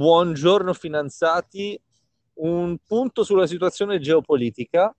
buongiorno 0.00 0.72
finanziati, 0.72 1.78
un 2.36 2.78
punto 2.86 3.22
sulla 3.22 3.46
situazione 3.46 4.00
geopolitica. 4.00 4.96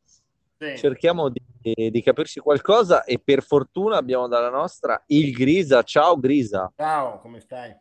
Sì. 0.59 0.77
Cerchiamo 0.77 1.29
di, 1.29 1.41
di, 1.89 2.01
capirci 2.03 2.39
qualcosa 2.39 3.03
e 3.03 3.17
per 3.17 3.41
fortuna 3.41 3.97
abbiamo 3.97 4.27
dalla 4.27 4.51
nostra 4.51 5.01
il 5.07 5.31
Grisa. 5.31 5.81
Ciao 5.81 6.19
Grisa. 6.19 6.71
Ciao, 6.77 7.17
come 7.17 7.39
stai? 7.39 7.75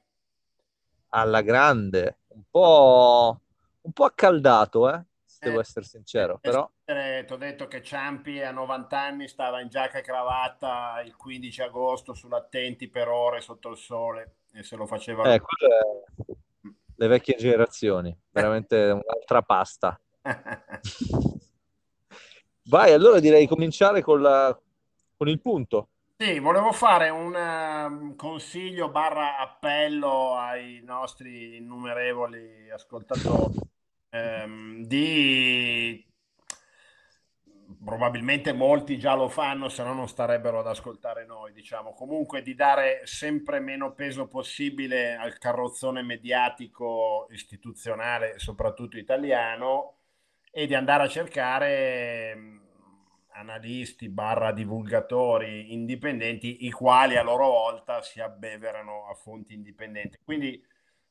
Alla 1.10 1.42
grande, 1.42 2.20
un 2.28 2.42
po', 2.50 3.38
un 3.82 3.92
po 3.92 4.04
accaldato, 4.04 4.88
eh? 4.88 5.04
Se 5.22 5.40
devo 5.42 5.58
eh, 5.58 5.60
essere 5.60 5.84
sincero, 5.84 6.36
eh, 6.36 6.38
però... 6.40 6.70
Ti 6.82 7.32
ho 7.32 7.36
detto 7.36 7.66
che 7.68 7.82
Ciampi 7.82 8.40
a 8.40 8.50
90 8.50 8.98
anni 8.98 9.28
stava 9.28 9.60
in 9.60 9.68
giacca 9.68 9.98
e 9.98 10.02
cravatta 10.02 11.02
il 11.04 11.14
15 11.14 11.60
agosto 11.60 12.14
sull'attenti 12.14 12.88
per 12.88 13.08
ore 13.08 13.42
sotto 13.42 13.68
il 13.68 13.76
sole 13.76 14.36
e 14.54 14.62
se 14.62 14.76
lo 14.76 14.86
faceva... 14.86 15.34
Eh, 15.34 15.42
le 17.00 17.06
vecchie 17.08 17.36
generazioni, 17.36 18.14
veramente 18.30 18.76
un'altra 18.76 19.40
pasta. 19.42 19.98
Vai, 22.64 22.92
allora 22.92 23.18
direi 23.20 23.46
cominciare 23.48 24.02
con, 24.02 24.20
la, 24.20 24.54
con 25.16 25.28
il 25.28 25.40
punto. 25.40 25.88
Sì, 26.18 26.38
volevo 26.38 26.72
fare 26.72 27.08
un 27.08 27.34
uh, 27.34 28.14
consiglio 28.14 28.90
barra 28.90 29.38
appello 29.38 30.34
ai 30.34 30.82
nostri 30.84 31.56
innumerevoli 31.56 32.70
ascoltatori 32.70 33.56
um, 34.10 34.84
di 34.84 35.69
probabilmente 37.90 38.52
molti 38.52 38.96
già 38.98 39.16
lo 39.16 39.28
fanno, 39.28 39.68
se 39.68 39.82
no 39.82 39.92
non 39.92 40.06
starebbero 40.06 40.60
ad 40.60 40.68
ascoltare 40.68 41.26
noi, 41.26 41.52
diciamo. 41.52 41.92
Comunque 41.92 42.40
di 42.40 42.54
dare 42.54 43.00
sempre 43.02 43.58
meno 43.58 43.94
peso 43.94 44.28
possibile 44.28 45.16
al 45.16 45.38
carrozzone 45.38 46.00
mediatico 46.00 47.26
istituzionale, 47.32 48.38
soprattutto 48.38 48.96
italiano, 48.96 49.96
e 50.52 50.68
di 50.68 50.74
andare 50.74 51.02
a 51.02 51.08
cercare 51.08 52.32
mm, 52.36 52.58
analisti 53.32 54.08
barra 54.08 54.52
divulgatori 54.52 55.72
indipendenti, 55.72 56.66
i 56.66 56.70
quali 56.70 57.16
a 57.16 57.24
loro 57.24 57.48
volta 57.48 58.02
si 58.02 58.20
abbeverano 58.20 59.08
a 59.08 59.14
fonti 59.14 59.52
indipendenti. 59.52 60.16
Quindi 60.24 60.64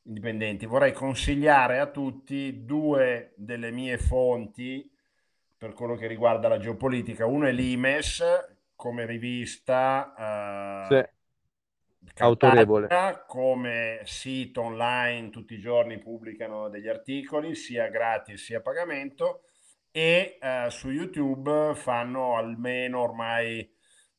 indipendenti. 0.03 0.65
Vorrei 0.65 0.93
consigliare 0.93 1.79
a 1.79 1.87
tutti 1.87 2.63
due 2.63 3.33
delle 3.35 3.69
mie 3.69 3.97
fonti 3.97 4.88
per 5.59 5.73
quello 5.73 5.95
che 5.95 6.07
riguarda 6.07 6.47
la 6.47 6.57
geopolitica. 6.57 7.25
Uno 7.25 7.45
è 7.45 7.51
l'Imes 7.51 8.23
come 8.75 9.05
rivista 9.05 10.87
eh, 10.89 11.09
autorevole, 12.19 12.87
come 13.27 13.99
sito 14.05 14.61
online 14.61 15.29
tutti 15.29 15.55
i 15.55 15.59
giorni 15.59 15.99
pubblicano 15.99 16.69
degli 16.69 16.87
articoli 16.87 17.55
sia 17.55 17.89
gratis 17.89 18.41
sia 18.41 18.59
a 18.59 18.61
pagamento 18.61 19.41
e 19.91 20.37
eh, 20.41 20.67
su 20.69 20.91
YouTube 20.91 21.73
fanno 21.75 22.37
almeno 22.37 23.01
ormai 23.01 23.69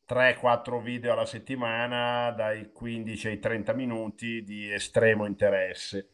3-4 0.07 0.83
video 0.83 1.13
alla 1.15 1.25
settimana 1.25 2.33
dai 2.33 2.71
15 2.71 3.29
ai 3.29 3.39
30 3.39 3.73
minuti 3.73 4.43
di 4.43 4.71
estremo 4.71 5.25
interesse. 5.25 6.11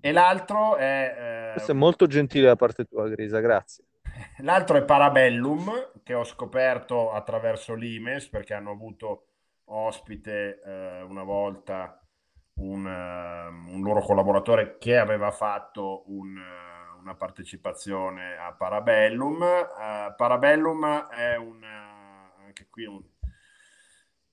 E 0.00 0.12
l'altro 0.12 0.76
è... 0.76 1.14
Eh, 1.16 1.52
Questo 1.52 1.72
è 1.72 1.74
molto 1.74 2.06
gentile 2.06 2.48
da 2.48 2.56
parte 2.56 2.84
tua, 2.84 3.08
Grisa, 3.08 3.40
grazie. 3.40 3.87
L'altro 4.38 4.76
è 4.76 4.84
Parabellum, 4.84 5.92
che 6.02 6.14
ho 6.14 6.24
scoperto 6.24 7.12
attraverso 7.12 7.74
l'Imes, 7.74 8.28
perché 8.28 8.54
hanno 8.54 8.70
avuto 8.70 9.26
ospite 9.64 10.62
eh, 10.62 11.02
una 11.02 11.22
volta 11.22 12.00
un, 12.54 12.84
uh, 12.84 13.72
un, 13.72 13.82
loro 13.82 14.00
collaboratore 14.00 14.78
che 14.78 14.96
aveva 14.96 15.30
fatto 15.30 16.04
un, 16.06 16.36
uh, 16.36 17.00
una 17.00 17.14
partecipazione 17.14 18.36
a 18.36 18.52
Parabellum. 18.52 19.40
Uh, 19.40 20.14
Parabellum 20.16 21.08
è 21.08 21.36
un, 21.36 21.62
anche 21.62 22.66
qui 22.70 22.84
un, 22.86 23.02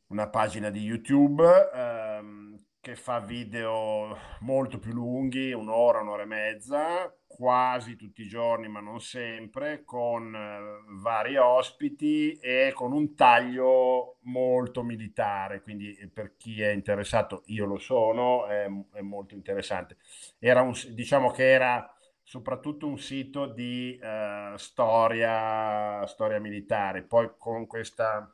una 0.08 0.30
pagina 0.30 0.70
di 0.70 0.82
YouTube 0.82 1.44
ehm, 1.74 2.64
che 2.80 2.96
fa 2.96 3.20
video 3.20 4.18
molto 4.42 4.80
più 4.80 4.94
lunghi, 4.94 5.52
un'ora, 5.54 6.02
un'ora 6.02 6.24
e 6.24 6.28
mezza, 6.28 7.16
quasi 7.28 7.96
tutti 7.96 8.22
i 8.22 8.28
giorni, 8.28 8.68
ma 8.68 8.80
non 8.80 9.00
sempre, 9.02 9.84
con 9.84 10.34
eh, 10.34 10.84
vari 11.02 11.38
ospiti 11.38 12.32
e 12.34 12.72
con 12.74 12.94
un 12.94 13.14
taglio 13.16 14.18
molto 14.22 14.84
militare. 14.84 15.62
Quindi 15.62 15.96
eh, 15.96 16.08
per 16.08 16.36
chi 16.38 16.62
è 16.62 16.70
interessato, 16.70 17.44
io 17.48 17.66
lo 17.66 17.78
sono, 17.78 18.48
è, 18.48 18.68
è 18.94 19.02
molto 19.02 19.34
interessante. 19.36 19.98
Era 20.40 20.62
un, 20.62 20.74
diciamo 20.92 21.32
che 21.32 21.50
era 21.52 21.90
soprattutto 22.24 22.88
un 22.88 22.98
sito 22.98 23.46
di 23.48 23.98
eh, 24.02 24.54
storia, 24.58 26.06
storia 26.08 26.40
militare. 26.40 27.04
Poi 27.04 27.32
con 27.38 27.68
questa 27.68 28.34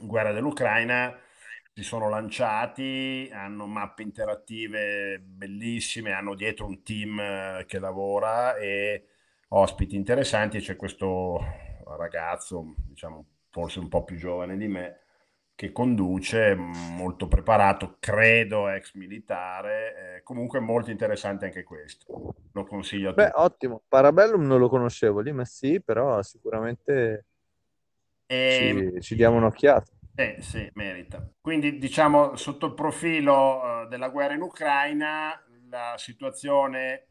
guerra 0.00 0.32
dell'Ucraina 0.32 1.18
si 1.74 1.82
sono 1.82 2.08
lanciati, 2.10 3.30
hanno 3.32 3.66
mappe 3.66 4.02
interattive 4.02 5.18
bellissime, 5.20 6.12
hanno 6.12 6.34
dietro 6.34 6.66
un 6.66 6.82
team 6.82 7.18
eh, 7.18 7.64
che 7.66 7.78
lavora 7.78 8.56
e 8.56 9.06
ospiti 9.48 9.96
interessanti 9.96 10.60
c'è 10.60 10.76
questo 10.76 11.40
ragazzo, 11.96 12.74
diciamo 12.88 13.26
forse 13.50 13.78
un 13.78 13.88
po' 13.88 14.04
più 14.04 14.16
giovane 14.16 14.56
di 14.56 14.68
me, 14.68 15.00
che 15.54 15.72
conduce, 15.72 16.54
molto 16.54 17.28
preparato, 17.28 17.96
credo 18.00 18.68
ex 18.68 18.94
militare, 18.94 20.16
eh, 20.16 20.22
comunque 20.22 20.60
molto 20.60 20.90
interessante 20.90 21.46
anche 21.46 21.62
questo. 21.62 22.34
Lo 22.52 22.64
consiglio 22.64 23.10
a 23.10 23.12
tutti. 23.12 23.24
Beh, 23.24 23.32
ottimo. 23.34 23.82
Parabellum 23.88 24.44
non 24.44 24.58
lo 24.58 24.68
conoscevo, 24.68 25.20
lì 25.20 25.32
ma 25.32 25.44
sì, 25.44 25.80
però 25.80 26.20
sicuramente 26.22 27.26
e... 28.26 28.92
ci, 28.94 29.00
ci 29.00 29.14
diamo 29.14 29.36
un'occhiata. 29.36 29.90
Eh, 30.14 30.36
sì, 30.40 30.70
merita. 30.74 31.26
Quindi 31.40 31.78
diciamo 31.78 32.36
sotto 32.36 32.66
il 32.66 32.74
profilo 32.74 33.60
uh, 33.62 33.88
della 33.88 34.10
guerra 34.10 34.34
in 34.34 34.42
Ucraina 34.42 35.42
la 35.70 35.94
situazione 35.96 37.08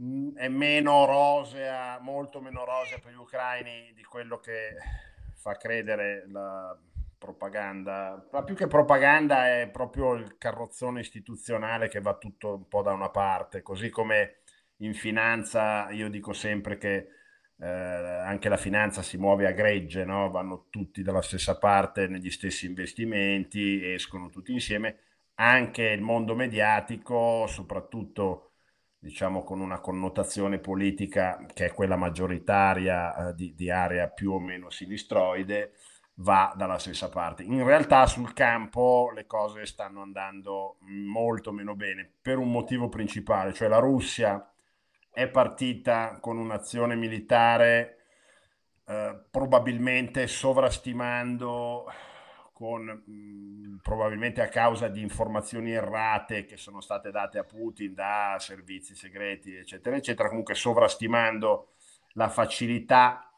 mm, 0.00 0.36
è 0.36 0.48
meno 0.48 1.04
rosea, 1.04 1.98
molto 2.00 2.40
meno 2.40 2.64
rosea 2.64 2.98
per 2.98 3.12
gli 3.12 3.16
ucraini 3.16 3.92
di 3.94 4.02
quello 4.02 4.38
che 4.38 4.74
fa 5.34 5.56
credere 5.56 6.24
la 6.30 6.76
propaganda. 7.18 8.26
Ma 8.32 8.42
più 8.42 8.54
che 8.54 8.66
propaganda 8.66 9.60
è 9.60 9.68
proprio 9.70 10.14
il 10.14 10.36
carrozzone 10.38 11.00
istituzionale 11.00 11.88
che 11.88 12.00
va 12.00 12.16
tutto 12.16 12.54
un 12.54 12.68
po' 12.68 12.82
da 12.82 12.92
una 12.92 13.10
parte, 13.10 13.62
così 13.62 13.90
come 13.90 14.40
in 14.78 14.94
finanza 14.94 15.90
io 15.90 16.08
dico 16.08 16.32
sempre 16.32 16.78
che 16.78 17.08
eh, 17.58 17.66
anche 17.66 18.48
la 18.48 18.56
finanza 18.56 19.02
si 19.02 19.16
muove 19.16 19.46
a 19.46 19.52
gregge, 19.52 20.04
no? 20.04 20.30
vanno 20.30 20.66
tutti 20.70 21.02
dalla 21.02 21.22
stessa 21.22 21.58
parte 21.58 22.08
negli 22.08 22.30
stessi 22.30 22.66
investimenti, 22.66 23.92
escono 23.92 24.30
tutti 24.30 24.52
insieme. 24.52 24.98
Anche 25.36 25.82
il 25.82 26.00
mondo 26.00 26.34
mediatico, 26.34 27.46
soprattutto 27.46 28.50
diciamo 28.98 29.42
con 29.42 29.60
una 29.60 29.80
connotazione 29.80 30.58
politica 30.58 31.44
che 31.52 31.66
è 31.66 31.74
quella 31.74 31.96
maggioritaria 31.96 33.28
eh, 33.28 33.34
di, 33.34 33.54
di 33.54 33.70
area 33.70 34.08
più 34.08 34.32
o 34.32 34.40
meno 34.40 34.70
sinistroide, 34.70 35.74
va 36.18 36.52
dalla 36.56 36.78
stessa 36.78 37.08
parte. 37.08 37.42
In 37.42 37.64
realtà 37.64 38.06
sul 38.06 38.32
campo 38.32 39.10
le 39.14 39.26
cose 39.26 39.66
stanno 39.66 40.02
andando 40.02 40.76
molto 40.80 41.52
meno 41.52 41.74
bene 41.74 42.08
per 42.22 42.38
un 42.38 42.50
motivo 42.50 42.88
principale, 42.88 43.52
cioè 43.52 43.68
la 43.68 43.78
Russia 43.78 44.53
è 45.14 45.28
partita 45.28 46.18
con 46.20 46.38
un'azione 46.38 46.96
militare 46.96 47.98
eh, 48.86 49.18
probabilmente 49.30 50.26
sovrastimando 50.26 51.86
con 52.52 53.02
mm, 53.08 53.76
probabilmente 53.76 54.42
a 54.42 54.48
causa 54.48 54.88
di 54.88 55.00
informazioni 55.00 55.72
errate 55.72 56.44
che 56.44 56.56
sono 56.56 56.80
state 56.80 57.10
date 57.10 57.38
a 57.38 57.44
Putin 57.44 57.94
da 57.94 58.36
servizi 58.38 58.94
segreti 58.94 59.54
eccetera 59.54 59.96
eccetera 59.96 60.28
comunque 60.28 60.54
sovrastimando 60.54 61.74
la 62.14 62.28
facilità 62.28 63.30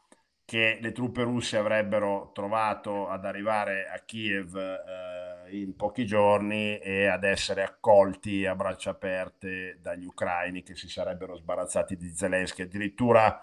che 0.43 0.79
le 0.81 0.91
truppe 0.91 1.23
russe 1.23 1.57
avrebbero 1.57 2.31
trovato 2.33 3.07
ad 3.07 3.25
arrivare 3.25 3.87
a 3.87 3.99
Kiev 3.99 4.55
eh, 4.55 5.26
in 5.49 5.75
pochi 5.75 6.05
giorni 6.05 6.77
e 6.79 7.05
ad 7.07 7.23
essere 7.23 7.63
accolti 7.63 8.45
a 8.45 8.55
braccia 8.55 8.91
aperte 8.91 9.79
dagli 9.81 10.05
ucraini 10.05 10.63
che 10.63 10.75
si 10.75 10.89
sarebbero 10.89 11.35
sbarazzati 11.35 11.95
di 11.97 12.09
Zelensky. 12.13 12.63
Addirittura 12.63 13.41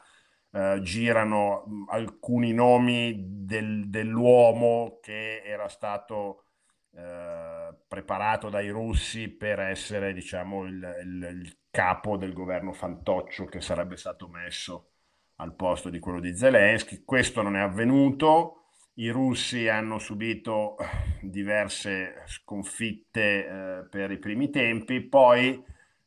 eh, 0.51 0.81
girano 0.83 1.87
alcuni 1.89 2.53
nomi 2.53 3.45
del, 3.45 3.89
dell'uomo 3.89 4.99
che 5.03 5.43
era 5.45 5.69
stato 5.69 6.45
eh, 6.93 7.75
preparato 7.89 8.49
dai 8.51 8.69
russi 8.69 9.29
per 9.29 9.59
essere 9.59 10.13
diciamo, 10.13 10.65
il, 10.65 10.97
il, 11.03 11.29
il 11.43 11.59
capo 11.71 12.17
del 12.17 12.33
governo 12.33 12.73
fantoccio 12.73 13.47
che 13.47 13.61
sarebbe 13.61 13.97
stato 13.97 14.29
messo 14.29 14.91
al 15.37 15.55
posto 15.55 15.91
di 15.91 15.99
quello 15.99 16.21
di 16.21 16.37
Zelensky. 16.37 17.03
Questo 17.05 17.43
non 17.43 17.57
è 17.57 17.61
avvenuto. 17.61 18.64
I 18.97 19.09
russi 19.11 19.67
hanno 19.69 19.99
subito 19.99 20.77
diverse 21.21 22.23
sconfitte 22.27 23.47
eh, 23.47 23.89
per 23.89 24.13
i 24.13 24.19
primi 24.19 24.51
tempi, 24.51 25.01
poi 25.01 25.63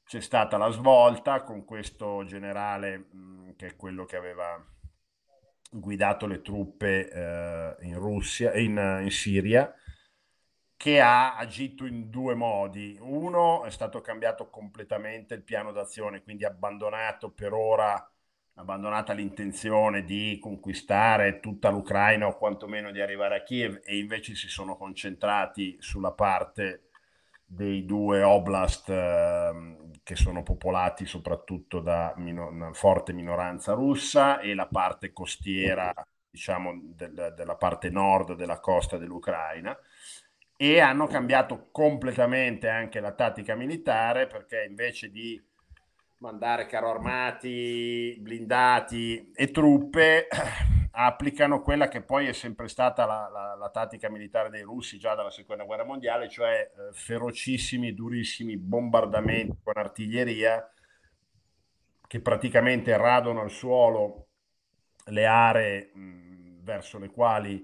c'è 0.06 0.22
stata 0.22 0.56
la 0.56 0.70
svolta 0.70 1.44
con 1.44 1.66
questo 1.66 2.24
generale 2.24 2.98
mh, 2.98 3.56
che 3.58 3.68
è 3.68 3.76
quello 3.76 4.06
che 4.06 4.16
aveva 4.16 4.66
guidato 5.70 6.28
le 6.28 6.42
truppe 6.42 7.12
eh, 7.12 7.76
in 7.82 7.96
Russia, 7.96 8.54
in, 8.54 9.02
in 9.02 9.12
Siria, 9.12 9.74
che 10.78 11.02
ha 11.02 11.36
agito 11.36 11.86
in 11.86 12.10
due 12.10 12.36
modi. 12.36 12.98
Uno 13.02 13.66
è 13.66 13.70
stato 13.70 14.00
cambiato 14.00 14.50
completamente 14.50 15.34
il 15.34 15.44
piano 15.44 15.74
d'azione, 15.74 16.24
quindi 16.24 16.46
abbandonato 16.46 17.32
per 17.32 17.52
ora, 17.52 18.10
abbandonata 18.58 19.14
l'intenzione 19.14 20.04
di 20.04 20.40
conquistare 20.42 21.40
tutta 21.40 21.70
l'Ucraina 21.70 22.28
o 22.28 22.38
quantomeno 22.38 22.92
di 22.92 23.02
arrivare 23.02 23.38
a 23.38 23.44
Kiev 23.44 23.82
e 23.84 23.98
invece 23.98 24.36
si 24.36 24.48
sono 24.48 24.76
concentrati 24.76 25.78
sulla 25.80 26.12
parte 26.12 26.90
dei 27.46 27.86
due 27.86 28.24
oblast 28.24 28.90
eh, 28.90 29.78
che 30.04 30.16
sono 30.16 30.44
popolati 30.44 31.06
soprattutto 31.06 31.80
da 31.80 32.14
mino- 32.18 32.48
una 32.48 32.74
forte 32.74 33.14
minoranza 33.14 33.74
russa 33.74 34.40
e 34.40 34.54
la 34.56 34.68
parte 34.68 35.14
costiera, 35.14 35.94
diciamo, 36.30 36.80
del, 36.96 37.34
della 37.36 37.56
parte 37.56 37.90
nord 37.90 38.34
della 38.34 38.60
costa 38.60 38.98
dell'Ucraina. 38.98 39.78
E 40.60 40.80
hanno 40.80 41.06
cambiato 41.06 41.70
completamente 41.72 42.68
anche 42.68 43.00
la 43.00 43.12
tattica 43.12 43.54
militare 43.54 44.26
perché 44.26 44.66
invece 44.68 45.12
di 45.12 45.40
mandare 46.20 46.66
carro 46.66 46.90
armati, 46.90 48.18
blindati 48.20 49.32
e 49.34 49.52
truppe, 49.52 50.28
applicano 50.92 51.62
quella 51.62 51.88
che 51.88 52.02
poi 52.02 52.28
è 52.28 52.34
sempre 52.34 52.68
stata 52.68 53.06
la, 53.06 53.30
la, 53.32 53.56
la 53.56 53.70
tattica 53.70 54.10
militare 54.10 54.50
dei 54.50 54.64
russi 54.64 54.98
già 54.98 55.14
dalla 55.14 55.30
seconda 55.30 55.64
guerra 55.64 55.84
mondiale, 55.86 56.30
cioè 56.30 56.72
eh, 56.76 56.94
ferocissimi, 56.94 57.94
durissimi 57.94 58.58
bombardamenti 58.58 59.58
con 59.64 59.78
artiglieria 59.78 60.72
che 62.08 62.22
praticamente 62.22 62.96
radono 62.98 63.42
al 63.42 63.52
suolo 63.52 64.28
le 65.06 65.26
aree 65.26 65.92
mh, 65.94 66.64
verso 66.64 66.98
le 67.00 67.10
quali 67.12 67.64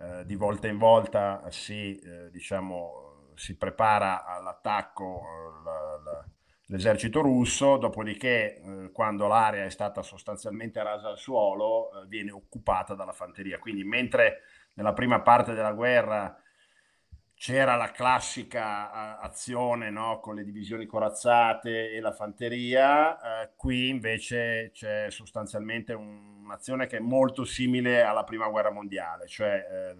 eh, 0.00 0.24
di 0.24 0.34
volta 0.34 0.66
in 0.66 0.78
volta 0.78 1.42
si, 1.50 1.96
eh, 1.98 2.30
diciamo, 2.30 3.30
si 3.34 3.56
prepara 3.56 4.24
all'attacco 4.24 5.22
la, 5.64 6.00
la, 6.02 6.28
l'esercito 6.66 7.20
russo, 7.20 7.76
dopodiché 7.76 8.56
eh, 8.56 8.90
quando 8.92 9.26
l'area 9.26 9.64
è 9.64 9.70
stata 9.70 10.02
sostanzialmente 10.02 10.82
rasa 10.82 11.08
al 11.08 11.18
suolo 11.18 11.90
eh, 11.90 12.06
viene 12.06 12.30
occupata 12.30 12.94
dalla 12.94 13.12
fanteria. 13.12 13.58
Quindi 13.58 13.84
mentre 13.84 14.42
nella 14.74 14.92
prima 14.92 15.20
parte 15.20 15.52
della 15.54 15.72
guerra 15.72 16.38
c'era 17.36 17.74
la 17.74 17.90
classica 17.90 19.18
azione 19.18 19.90
no, 19.90 20.20
con 20.20 20.36
le 20.36 20.44
divisioni 20.44 20.86
corazzate 20.86 21.90
e 21.90 22.00
la 22.00 22.12
fanteria, 22.12 23.42
eh, 23.42 23.50
qui 23.56 23.88
invece 23.88 24.70
c'è 24.72 25.10
sostanzialmente 25.10 25.92
un'azione 25.92 26.86
che 26.86 26.98
è 26.98 27.00
molto 27.00 27.44
simile 27.44 28.02
alla 28.02 28.24
prima 28.24 28.48
guerra 28.48 28.70
mondiale, 28.70 29.26
cioè 29.26 29.66
eh, 29.70 29.96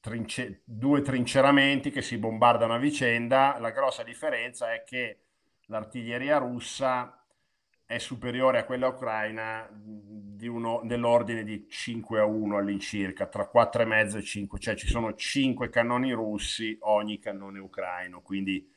trince- 0.00 0.62
due 0.64 1.02
trinceramenti 1.02 1.90
che 1.90 2.02
si 2.02 2.18
bombardano 2.18 2.74
a 2.74 2.78
vicenda. 2.78 3.56
La 3.60 3.70
grossa 3.70 4.02
differenza 4.02 4.72
è 4.72 4.82
che 4.82 5.27
l'artiglieria 5.68 6.38
russa 6.38 7.18
è 7.86 7.98
superiore 7.98 8.58
a 8.58 8.64
quella 8.64 8.88
ucraina 8.88 9.66
di 9.72 10.46
uno, 10.46 10.82
dell'ordine 10.84 11.42
di 11.42 11.66
5 11.68 12.20
a 12.20 12.24
1 12.24 12.58
all'incirca, 12.58 13.26
tra 13.26 13.50
4,5 13.52 14.16
e 14.18 14.22
5, 14.22 14.58
cioè 14.58 14.76
ci 14.76 14.86
sono 14.86 15.14
5 15.14 15.70
cannoni 15.70 16.12
russi 16.12 16.76
ogni 16.82 17.18
cannone 17.18 17.58
ucraino, 17.58 18.20
quindi 18.20 18.70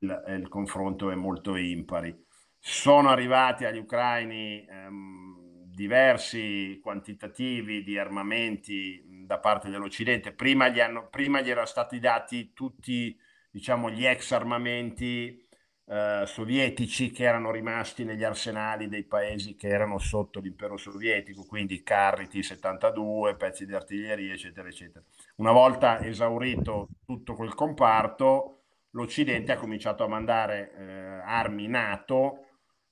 il, 0.00 0.24
il 0.28 0.48
confronto 0.48 1.10
è 1.10 1.14
molto 1.14 1.54
impari. 1.54 2.26
Sono 2.58 3.10
arrivati 3.10 3.64
agli 3.64 3.78
ucraini 3.78 4.66
ehm, 4.68 5.62
diversi 5.64 6.80
quantitativi 6.82 7.84
di 7.84 7.96
armamenti 7.96 9.24
da 9.24 9.38
parte 9.38 9.70
dell'Occidente, 9.70 10.32
prima 10.32 10.68
gli, 10.68 10.80
hanno, 10.80 11.08
prima 11.08 11.40
gli 11.40 11.50
erano 11.50 11.66
stati 11.66 12.00
dati 12.00 12.52
tutti 12.52 13.16
diciamo, 13.50 13.88
gli 13.90 14.04
ex 14.04 14.32
armamenti 14.32 15.47
eh, 15.90 16.24
sovietici 16.26 17.10
che 17.10 17.24
erano 17.24 17.50
rimasti 17.50 18.04
negli 18.04 18.22
arsenali 18.22 18.88
dei 18.88 19.04
paesi 19.04 19.56
che 19.56 19.68
erano 19.68 19.98
sotto 19.98 20.38
l'impero 20.38 20.76
sovietico, 20.76 21.46
quindi 21.46 21.82
carri 21.82 22.28
T-72, 22.28 23.36
pezzi 23.38 23.64
di 23.64 23.74
artiglieria, 23.74 24.34
eccetera, 24.34 24.68
eccetera. 24.68 25.02
Una 25.36 25.52
volta 25.52 26.00
esaurito 26.00 26.88
tutto 27.06 27.34
quel 27.34 27.54
comparto, 27.54 28.60
l'Occidente 28.90 29.52
ha 29.52 29.56
cominciato 29.56 30.04
a 30.04 30.08
mandare 30.08 30.74
eh, 30.74 31.22
armi 31.24 31.66
NATO 31.68 32.44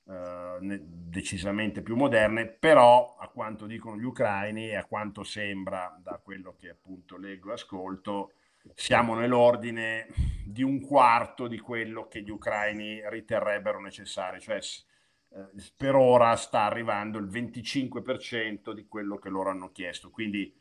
eh, 0.08 0.80
decisamente 0.82 1.82
più 1.82 1.96
moderne, 1.96 2.46
però 2.46 3.16
a 3.18 3.28
quanto 3.28 3.66
dicono 3.66 3.98
gli 3.98 4.04
ucraini 4.04 4.68
e 4.68 4.76
a 4.76 4.86
quanto 4.86 5.22
sembra 5.22 5.98
da 6.02 6.18
quello 6.22 6.54
che 6.58 6.70
appunto 6.70 7.18
leggo 7.18 7.50
e 7.50 7.54
ascolto, 7.54 8.32
siamo 8.74 9.14
nell'ordine 9.14 10.06
di 10.44 10.62
un 10.62 10.80
quarto 10.80 11.48
di 11.48 11.58
quello 11.58 12.08
che 12.08 12.22
gli 12.22 12.30
ucraini 12.30 13.00
riterrebbero 13.08 13.80
necessario, 13.80 14.40
cioè 14.40 14.56
eh, 14.56 15.72
per 15.76 15.94
ora 15.94 16.34
sta 16.36 16.62
arrivando 16.62 17.18
il 17.18 17.26
25% 17.26 18.72
di 18.72 18.86
quello 18.86 19.18
che 19.18 19.28
loro 19.28 19.50
hanno 19.50 19.70
chiesto, 19.70 20.10
quindi 20.10 20.52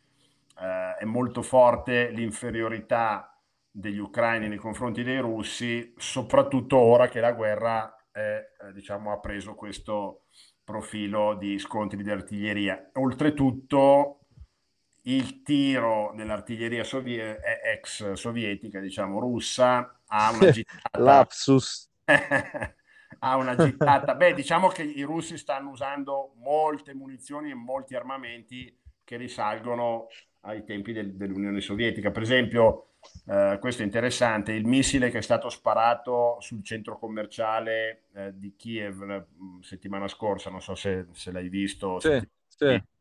eh, 0.60 0.96
è 1.00 1.06
molto 1.06 1.42
forte 1.42 2.10
l'inferiorità 2.10 3.40
degli 3.70 4.00
ucraini 4.00 4.48
nei 4.48 4.58
confronti 4.58 5.04
dei 5.04 5.20
russi, 5.20 5.94
soprattutto 5.98 6.78
ora 6.78 7.08
che 7.08 7.20
la 7.20 7.34
guerra 7.34 7.96
è, 8.12 8.20
eh, 8.20 8.74
diciamo, 8.74 9.12
ha 9.12 9.20
preso 9.20 9.54
questo 9.54 10.24
profilo 10.64 11.36
di 11.36 11.60
scontri 11.60 12.02
di 12.02 12.10
artiglieria. 12.10 12.90
Oltretutto 12.94 14.25
il 15.08 15.42
tiro 15.44 16.14
dell'artiglieria 16.16 16.84
sovie- 16.84 17.40
ex 17.64 18.14
sovietica, 18.14 18.80
diciamo 18.80 19.20
russa, 19.20 20.00
ha 20.08 20.32
una 20.32 20.50
gittata... 20.50 21.00
Lapsus. 21.00 21.90
ha 22.06 23.36
una 23.36 23.56
gittata... 23.56 24.16
Beh, 24.16 24.34
diciamo 24.34 24.68
che 24.70 24.84
i 24.84 25.04
russi 25.04 25.38
stanno 25.38 25.72
usando 25.72 26.34
molte 26.38 26.94
munizioni 26.94 27.52
e 27.52 27.56
molti 27.56 27.96
armamenti 27.96 28.76
che 29.04 29.18
risalgono 29.18 30.08
ai 30.42 30.64
tempi 30.64 30.92
del, 30.92 31.16
dell'Unione 31.16 31.62
Sovietica. 31.62 32.10
Per 32.10 32.24
esempio, 32.24 32.94
eh, 33.28 33.58
questo 33.60 33.84
è 33.84 33.86
interessante, 33.86 34.54
il 34.54 34.66
missile 34.66 35.12
che 35.12 35.20
è 35.20 35.22
stato 35.22 35.50
sparato 35.50 36.38
sul 36.40 36.64
centro 36.64 36.98
commerciale 36.98 38.06
eh, 38.16 38.32
di 38.34 38.56
Kiev 38.56 39.04
la 39.04 39.24
mm, 39.24 39.60
settimana 39.60 40.08
scorsa, 40.08 40.50
non 40.50 40.62
so 40.62 40.74
se, 40.74 41.06
se 41.12 41.32
l'hai 41.32 41.50
visto. 41.50 42.00
Sì, 42.00 42.28
sì 42.48 42.94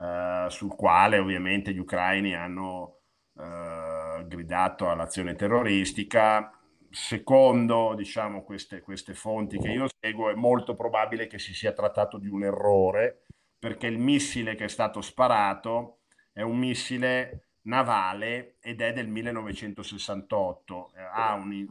eh, 0.00 0.46
sul 0.48 0.74
quale 0.74 1.18
ovviamente 1.18 1.72
gli 1.74 1.78
ucraini 1.78 2.34
hanno 2.34 3.00
eh, 3.38 4.24
gridato 4.26 4.90
all'azione 4.90 5.34
terroristica. 5.34 6.52
Secondo 6.90 7.94
diciamo, 7.94 8.42
queste, 8.42 8.80
queste 8.80 9.14
fonti 9.14 9.58
che 9.58 9.68
io 9.68 9.86
seguo, 10.00 10.30
è 10.30 10.34
molto 10.34 10.74
probabile 10.74 11.26
che 11.26 11.38
si 11.38 11.54
sia 11.54 11.72
trattato 11.72 12.18
di 12.18 12.28
un 12.28 12.44
errore 12.44 13.24
perché 13.58 13.86
il 13.86 13.98
missile 13.98 14.54
che 14.54 14.64
è 14.64 14.68
stato 14.68 15.02
sparato 15.02 15.98
è 16.32 16.40
un 16.40 16.56
missile 16.56 17.48
navale 17.62 18.56
ed 18.60 18.80
è 18.80 18.94
del 18.94 19.06
1968. 19.06 20.92
Ha 21.12 21.34
un, 21.34 21.66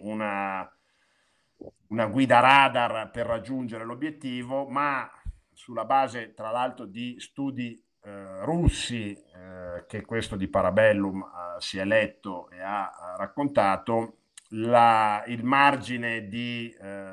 una, 0.00 0.76
una 1.86 2.06
guida 2.06 2.40
radar 2.40 3.10
per 3.10 3.26
raggiungere 3.26 3.84
l'obiettivo, 3.84 4.66
ma 4.66 5.08
sulla 5.54 5.84
base 5.84 6.34
tra 6.34 6.50
l'altro 6.50 6.84
di 6.84 7.16
studi 7.18 7.82
eh, 8.06 8.44
russi 8.44 9.12
eh, 9.12 9.86
che 9.86 10.02
questo 10.02 10.36
di 10.36 10.48
Parabellum 10.48 11.22
eh, 11.22 11.60
si 11.60 11.78
è 11.78 11.84
letto 11.84 12.50
e 12.50 12.60
ha, 12.60 13.14
raccontato, 13.16 14.18
la, 14.50 15.24
il 15.28 15.42
margine 15.42 16.28
di, 16.28 16.74
eh, 16.78 17.12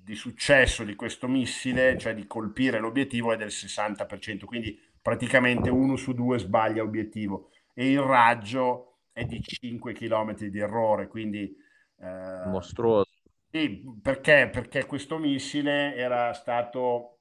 di, 0.00 0.14
successo 0.14 0.84
di 0.84 0.94
questo 0.94 1.26
missile, 1.26 1.98
cioè 1.98 2.14
di 2.14 2.26
colpire 2.26 2.78
l'obiettivo, 2.78 3.32
è 3.32 3.36
del 3.36 3.48
60%, 3.48 4.44
quindi 4.44 4.78
praticamente 5.02 5.70
uno 5.70 5.96
su 5.96 6.14
due 6.14 6.38
sbaglia 6.38 6.82
obiettivo 6.82 7.50
e 7.74 7.90
il 7.90 8.00
raggio 8.00 8.98
è 9.12 9.24
di 9.24 9.42
5 9.42 9.92
km 9.92 10.34
di 10.34 10.58
errore, 10.58 11.08
quindi... 11.08 11.52
Eh, 12.00 12.46
Mostruoso. 12.46 13.10
Sì, 13.50 13.82
perché? 14.00 14.48
Perché 14.52 14.84
questo 14.86 15.18
missile 15.18 15.94
era 15.94 16.32
stato 16.32 17.13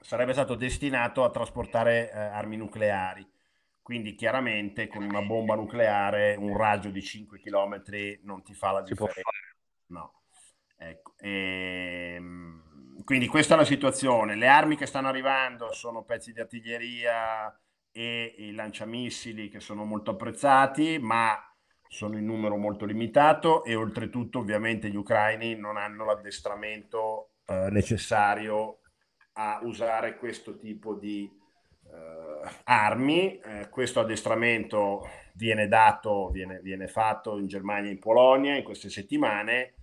sarebbe 0.00 0.32
stato 0.32 0.54
destinato 0.54 1.24
a 1.24 1.30
trasportare 1.30 2.10
eh, 2.10 2.18
armi 2.18 2.56
nucleari. 2.56 3.26
Quindi 3.82 4.14
chiaramente 4.14 4.88
con 4.88 5.04
una 5.04 5.22
bomba 5.22 5.54
nucleare 5.54 6.34
un 6.36 6.56
raggio 6.56 6.90
di 6.90 7.00
5 7.00 7.38
km 7.38 7.82
non 8.22 8.42
ti 8.42 8.52
fa 8.52 8.72
la 8.72 8.84
si 8.84 8.92
differenza. 8.92 9.30
No. 9.86 10.22
Ecco. 10.76 11.14
E, 11.18 12.14
ehm, 12.16 13.04
quindi 13.04 13.28
questa 13.28 13.54
è 13.54 13.56
la 13.56 13.64
situazione. 13.64 14.34
Le 14.34 14.48
armi 14.48 14.76
che 14.76 14.86
stanno 14.86 15.08
arrivando 15.08 15.72
sono 15.72 16.02
pezzi 16.02 16.32
di 16.32 16.40
artiglieria 16.40 17.56
e 17.92 18.34
i 18.38 18.52
lanciamissili 18.52 19.48
che 19.48 19.60
sono 19.60 19.84
molto 19.84 20.10
apprezzati, 20.10 20.98
ma 20.98 21.38
sono 21.88 22.18
in 22.18 22.24
numero 22.24 22.56
molto 22.56 22.84
limitato 22.84 23.64
e 23.64 23.74
oltretutto 23.74 24.40
ovviamente 24.40 24.90
gli 24.90 24.96
ucraini 24.96 25.54
non 25.54 25.76
hanno 25.76 26.04
l'addestramento 26.04 27.30
eh, 27.46 27.68
necessario 27.70 28.80
a 29.36 29.60
usare 29.62 30.16
questo 30.16 30.58
tipo 30.58 30.94
di 30.94 31.30
eh, 31.90 32.48
armi. 32.64 33.38
Eh, 33.38 33.68
questo 33.70 34.00
addestramento 34.00 35.08
viene 35.34 35.68
dato, 35.68 36.28
viene, 36.30 36.60
viene 36.62 36.86
fatto 36.86 37.38
in 37.38 37.46
Germania 37.46 37.90
e 37.90 37.94
in 37.94 37.98
Polonia 37.98 38.56
in 38.56 38.64
queste 38.64 38.90
settimane 38.90 39.74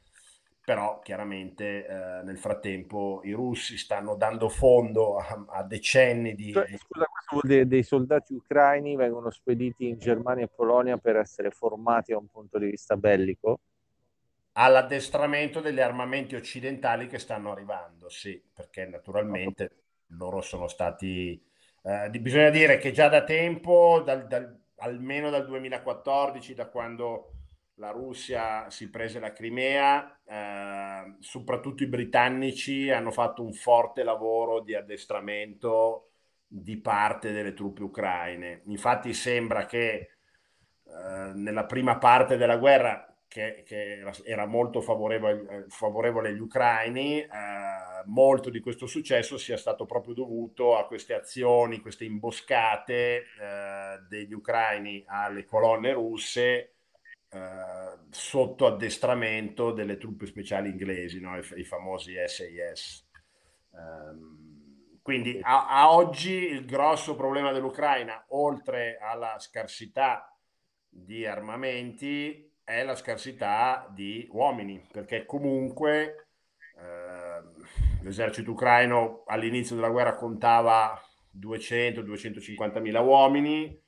però 0.65 1.01
chiaramente 1.03 1.85
eh, 1.85 2.23
nel 2.23 2.37
frattempo 2.37 3.19
i 3.25 3.33
russi 3.33 3.77
stanno 3.77 4.15
dando 4.15 4.47
fondo 4.47 5.17
a, 5.17 5.45
a 5.47 5.63
decenni 5.63 6.35
di... 6.35 6.53
Cioè, 6.53 6.67
scusa, 6.77 7.05
dei, 7.41 7.67
dei 7.67 7.83
soldati 7.83 8.33
ucraini 8.33 8.95
vengono 8.95 9.29
spediti 9.29 9.89
in 9.89 9.97
Germania 9.97 10.45
e 10.45 10.49
Polonia 10.53 10.97
per 10.97 11.17
essere 11.17 11.51
formati 11.51 12.13
da 12.13 12.17
un 12.17 12.27
punto 12.27 12.57
di 12.59 12.67
vista 12.67 12.95
bellico? 12.95 13.59
All'addestramento 14.53 15.61
degli 15.61 15.79
armamenti 15.79 16.35
occidentali 16.35 17.07
che 17.07 17.19
stanno 17.19 17.51
arrivando, 17.51 18.09
sì, 18.09 18.41
perché 18.53 18.85
naturalmente 18.85 19.83
loro 20.07 20.41
sono 20.41 20.67
stati... 20.67 21.41
Eh, 21.85 22.09
bisogna 22.19 22.49
dire 22.49 22.77
che 22.77 22.91
già 22.91 23.09
da 23.09 23.23
tempo, 23.23 24.01
dal, 24.05 24.27
dal, 24.27 24.57
almeno 24.77 25.29
dal 25.29 25.45
2014, 25.45 26.53
da 26.53 26.67
quando 26.67 27.33
la 27.75 27.89
Russia 27.89 28.69
si 28.69 28.89
prese 28.89 29.19
la 29.19 29.31
Crimea, 29.31 30.19
eh, 30.25 31.15
soprattutto 31.19 31.83
i 31.83 31.87
britannici 31.87 32.89
hanno 32.91 33.11
fatto 33.11 33.43
un 33.43 33.53
forte 33.53 34.03
lavoro 34.03 34.61
di 34.61 34.75
addestramento 34.75 36.09
di 36.47 36.77
parte 36.77 37.31
delle 37.31 37.53
truppe 37.53 37.83
ucraine. 37.83 38.61
Infatti 38.65 39.13
sembra 39.13 39.65
che 39.65 40.09
eh, 40.85 41.31
nella 41.33 41.65
prima 41.65 41.97
parte 41.97 42.37
della 42.37 42.57
guerra, 42.57 43.12
che, 43.33 43.63
che 43.65 43.99
era 44.25 44.45
molto 44.45 44.79
favorevole, 44.79 45.65
favorevole 45.67 46.29
agli 46.29 46.39
ucraini, 46.39 47.21
eh, 47.21 47.27
molto 48.05 48.51
di 48.51 48.59
questo 48.59 48.85
successo 48.85 49.39
sia 49.39 49.57
stato 49.57 49.87
proprio 49.87 50.13
dovuto 50.13 50.77
a 50.77 50.85
queste 50.85 51.15
azioni, 51.15 51.79
queste 51.79 52.05
imboscate 52.05 52.93
eh, 52.95 54.03
degli 54.07 54.33
ucraini 54.33 55.03
alle 55.07 55.45
colonne 55.45 55.93
russe 55.93 56.75
eh, 57.29 57.97
sotto 58.11 58.67
addestramento 58.67 59.71
delle 59.71 59.97
truppe 59.97 60.27
speciali 60.27 60.69
inglesi, 60.69 61.19
no? 61.19 61.35
I, 61.35 61.43
i, 61.55 61.63
famosi 61.63 62.13
SAS. 62.27 63.03
Ehm, 63.73 64.99
quindi 65.01 65.39
a, 65.41 65.69
a, 65.69 65.91
oggi 65.91 66.33
il 66.33 66.65
grosso 66.65 67.15
problema 67.15 67.51
dell'Ucraina, 67.51 68.25
oltre 68.27 68.99
alla 69.01 69.39
scarsità 69.39 70.37
di 70.87 71.25
armamenti, 71.25 72.52
è 72.63 72.83
la 72.83 72.95
scarsità 72.95 73.87
di 73.93 74.27
uomini, 74.31 74.85
perché 74.91 75.25
comunque 75.25 76.27
eh, 76.77 78.01
l'esercito 78.01 78.51
ucraino 78.51 79.23
all'inizio 79.27 79.75
della 79.75 79.89
guerra 79.89 80.15
contava 80.15 80.99
200-250 81.37 82.81
mila 82.81 83.01
uomini, 83.01 83.81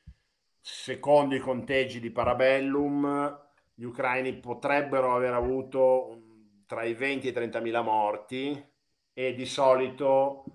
secondo 0.60 1.36
i 1.36 1.40
conteggi 1.40 2.00
di 2.00 2.12
Parabellum, 2.12 3.44
gli 3.74 3.84
ucraini 3.84 4.34
potrebbero 4.40 5.16
aver 5.16 5.34
avuto 5.34 6.22
tra 6.66 6.84
i 6.84 6.94
20 6.94 7.28
e 7.28 7.30
i 7.30 7.34
30 7.34 7.60
mila 7.60 7.82
morti 7.82 8.74
e 9.14 9.34
di 9.34 9.46
solito 9.46 10.46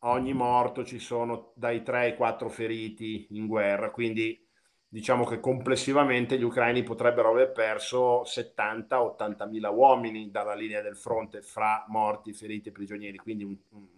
ogni 0.00 0.32
morto 0.32 0.84
ci 0.84 0.98
sono 0.98 1.52
dai 1.54 1.82
3 1.82 1.98
ai 1.98 2.16
4 2.16 2.48
feriti 2.48 3.26
in 3.30 3.46
guerra, 3.46 3.90
quindi 3.90 4.47
diciamo 4.88 5.24
che 5.24 5.38
complessivamente 5.38 6.38
gli 6.38 6.42
ucraini 6.42 6.82
potrebbero 6.82 7.30
aver 7.30 7.52
perso 7.52 8.22
70-80 8.22 9.48
mila 9.48 9.68
uomini 9.70 10.30
dalla 10.30 10.54
linea 10.54 10.80
del 10.80 10.96
fronte 10.96 11.42
fra 11.42 11.84
morti, 11.88 12.32
feriti 12.32 12.70
e 12.70 12.72
prigionieri, 12.72 13.18
quindi 13.18 13.44
un, 13.44 13.56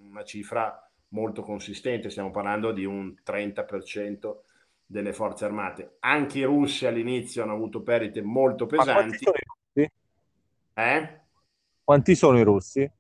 una 0.09 0.25
cifra 0.25 0.85
molto 1.11 1.42
consistente, 1.42 2.11
stiamo 2.11 2.30
parlando 2.30 2.73
di 2.73 2.85
un 2.85 3.14
30% 3.25 4.37
delle 4.85 5.12
forze 5.12 5.44
armate. 5.44 5.97
Anche 6.00 6.40
i 6.40 6.44
russi 6.44 6.87
all'inizio 6.87 7.44
hanno 7.44 7.54
avuto 7.54 7.82
perdite 7.82 8.20
molto 8.23 8.66
pesanti. 8.66 8.92
Quanti 8.92 9.18
sono, 9.73 9.88
eh? 10.75 11.20
quanti 11.85 12.14
sono 12.16 12.38
i 12.38 12.42
russi? 12.42 12.90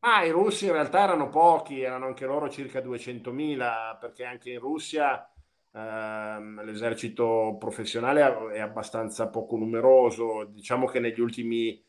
Ah, 0.00 0.24
i 0.24 0.30
russi 0.30 0.66
in 0.66 0.72
realtà 0.72 1.02
erano 1.02 1.28
pochi, 1.28 1.82
erano 1.82 2.06
anche 2.06 2.26
loro 2.26 2.48
circa 2.48 2.80
200.000, 2.80 3.98
perché 4.00 4.24
anche 4.24 4.50
in 4.50 4.58
Russia 4.58 5.30
l'esercito 5.72 7.56
professionale 7.58 8.52
è 8.52 8.60
abbastanza 8.60 9.28
poco 9.28 9.56
numeroso. 9.56 10.44
Diciamo 10.44 10.86
che 10.86 11.00
negli 11.00 11.20
ultimi 11.20 11.82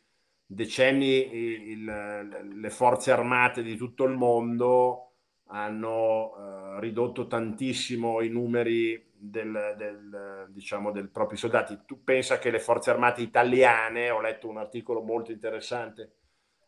decenni 0.46 1.70
il, 1.72 1.84
le 1.84 2.70
forze 2.70 3.12
armate 3.12 3.64
di 3.64 3.76
tutto 3.78 4.04
il 4.04 4.16
mondo 4.16 5.08
hanno 5.48 6.34
eh, 6.36 6.80
ridotto 6.80 7.28
tantissimo 7.28 8.22
i 8.22 8.30
numeri 8.30 9.12
del, 9.14 9.76
del, 9.78 10.48
diciamo, 10.50 10.92
del 10.92 11.10
propri 11.10 11.38
soldati. 11.38 11.82
Tu 11.86 12.04
pensa 12.04 12.40
che 12.40 12.52
le 12.52 12.60
forze 12.60 12.90
armate 12.90 13.22
italiane, 13.22 14.10
ho 14.10 14.22
letto 14.22 14.48
un 14.48 14.58
articolo 14.58 15.02
molto 15.02 15.32
interessante, 15.32 16.16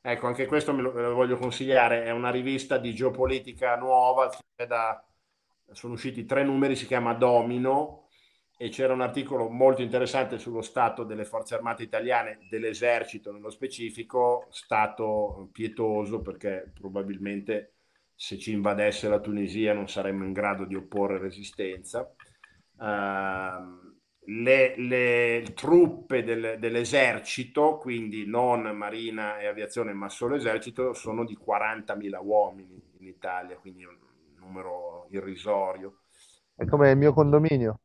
ecco 0.01 0.27
anche 0.27 0.45
questo 0.45 0.73
me 0.73 0.81
lo, 0.81 0.91
me 0.91 1.01
lo 1.01 1.13
voglio 1.13 1.37
consigliare, 1.37 2.03
è 2.03 2.11
una 2.11 2.29
rivista 2.29 2.77
di 2.77 2.93
geopolitica 2.93 3.75
nuova, 3.77 4.29
da, 4.67 5.03
sono 5.73 5.93
usciti 5.93 6.25
tre 6.25 6.43
numeri, 6.43 6.75
si 6.75 6.85
chiama 6.85 7.13
Domino 7.13 8.07
e 8.57 8.69
c'era 8.69 8.93
un 8.93 9.01
articolo 9.01 9.49
molto 9.49 9.81
interessante 9.81 10.37
sullo 10.37 10.61
stato 10.61 11.03
delle 11.03 11.25
forze 11.25 11.55
armate 11.55 11.83
italiane, 11.83 12.39
dell'esercito 12.49 13.31
nello 13.31 13.49
specifico, 13.49 14.47
stato 14.51 15.49
pietoso 15.51 16.21
perché 16.21 16.71
probabilmente 16.73 17.73
se 18.15 18.37
ci 18.37 18.51
invadesse 18.51 19.09
la 19.09 19.19
Tunisia 19.19 19.73
non 19.73 19.89
saremmo 19.89 20.23
in 20.23 20.33
grado 20.33 20.65
di 20.65 20.75
opporre 20.75 21.17
resistenza. 21.17 22.09
Uh, 22.77 23.91
le, 24.25 24.75
le, 24.77 25.43
truppe 25.53 26.23
del, 26.23 26.57
dell'esercito, 26.57 27.77
quindi 27.77 28.25
non 28.25 28.61
marina 28.75 29.39
e 29.39 29.47
aviazione, 29.47 29.91
ma 29.93 30.07
solo 30.07 30.35
esercito, 30.35 30.93
sono 30.93 31.25
di 31.25 31.37
40.000 31.37 32.23
uomini 32.23 32.81
in 32.99 33.07
Italia, 33.07 33.57
quindi 33.57 33.85
numero 34.43 35.07
irrisorio. 35.11 36.01
È 36.55 36.65
come 36.65 36.91
il 36.91 36.97
mio 36.97 37.13
condominio. 37.13 37.79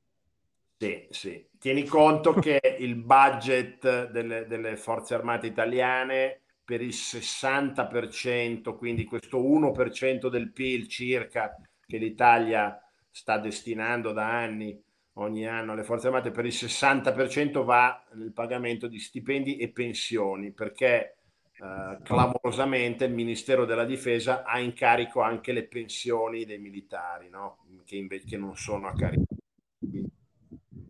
Sì, 0.77 1.07
sì. 1.11 1.47
Tieni 1.59 1.85
conto 1.85 2.35
che 2.35 2.61
il 2.79 2.97
budget 2.97 4.11
delle, 4.11 4.47
delle 4.47 4.77
forze 4.77 5.15
armate 5.15 5.47
italiane 5.47 6.41
per 6.65 6.83
il 6.83 6.91
60%, 6.91 8.77
quindi 8.77 9.05
questo 9.05 9.41
1% 9.41 10.29
del 10.29 10.53
PIL 10.53 10.87
circa 10.87 11.57
che 11.87 11.97
l'Italia 11.97 12.79
sta 13.11 13.38
destinando 13.38 14.12
da 14.12 14.38
anni 14.38 14.81
ogni 15.15 15.47
anno 15.47 15.73
alle 15.73 15.83
forze 15.83 16.07
armate, 16.07 16.31
per 16.31 16.45
il 16.45 16.53
60% 16.53 17.65
va 17.65 18.05
nel 18.12 18.33
pagamento 18.33 18.87
di 18.87 18.99
stipendi 18.99 19.57
e 19.57 19.71
pensioni, 19.71 20.53
perché 20.53 21.18
eh, 21.61 21.99
clamorosamente 22.05 23.05
il 23.05 23.12
Ministero 23.12 23.65
della 23.65 23.85
Difesa 23.85 24.45
ha 24.45 24.61
in 24.61 24.75
carico 24.75 25.21
anche 25.21 25.53
le 25.53 25.67
pensioni 25.67 26.45
dei 26.45 26.59
militari, 26.59 27.29
no? 27.29 27.59
che 27.85 27.97
invece 27.97 28.37
non 28.37 28.57
sono 28.57 28.87
a 28.87 28.95
carico. 28.95 29.25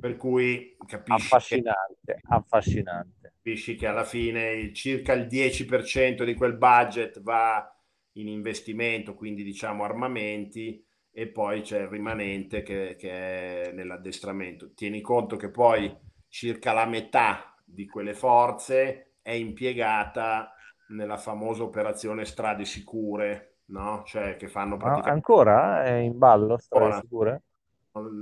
Per 0.01 0.17
cui 0.17 0.77
capisci 0.87 1.13
affascinante, 1.13 1.97
che, 2.05 2.19
affascinante. 2.23 3.33
Capisci 3.37 3.77
che 3.77 3.87
alla 3.87 4.05
fine 4.05 4.73
circa 4.75 5.15
il 5.15 5.27
10% 5.27 6.23
di 6.25 6.35
quel 6.35 6.57
budget 6.57 7.21
va 7.23 7.75
in 8.13 8.29
investimento, 8.29 9.15
quindi 9.15 9.43
diciamo 9.43 9.85
armamenti, 9.85 10.85
e 11.11 11.29
poi 11.29 11.63
c'è 11.63 11.81
il 11.81 11.89
rimanente 11.89 12.63
che, 12.63 12.95
che 12.99 13.71
è 13.71 13.73
nell'addestramento. 13.73 14.73
Tieni 14.75 15.01
conto 15.01 15.37
che 15.37 15.51
poi 15.51 15.93
circa 16.29 16.73
la 16.73 16.87
metà 16.87 17.57
di 17.65 17.87
quelle 17.87 18.15
forze 18.15 19.15
è 19.23 19.33
impiegata 19.33 20.53
nella 20.89 21.17
famosa 21.17 21.63
operazione 21.63 22.25
strade 22.25 22.65
sicure, 22.65 23.59
no? 23.67 24.03
Cioè 24.07 24.37
che 24.37 24.49
fanno 24.49 24.77
praticamente... 24.77 25.11
ancora 25.11 25.85
è 25.85 25.95
in 25.95 26.17
ballo 26.17 26.59
strade 26.59 26.85
Ora, 26.85 27.01
sicure? 27.01 27.43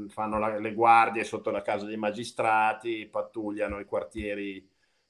Fanno 0.09 0.39
la, 0.39 0.59
le 0.59 0.73
guardie 0.73 1.25
sotto 1.25 1.51
la 1.51 1.63
casa 1.63 1.87
dei 1.87 1.97
magistrati, 1.97 3.09
pattugliano 3.11 3.79
i 3.79 3.85
quartieri 3.85 4.67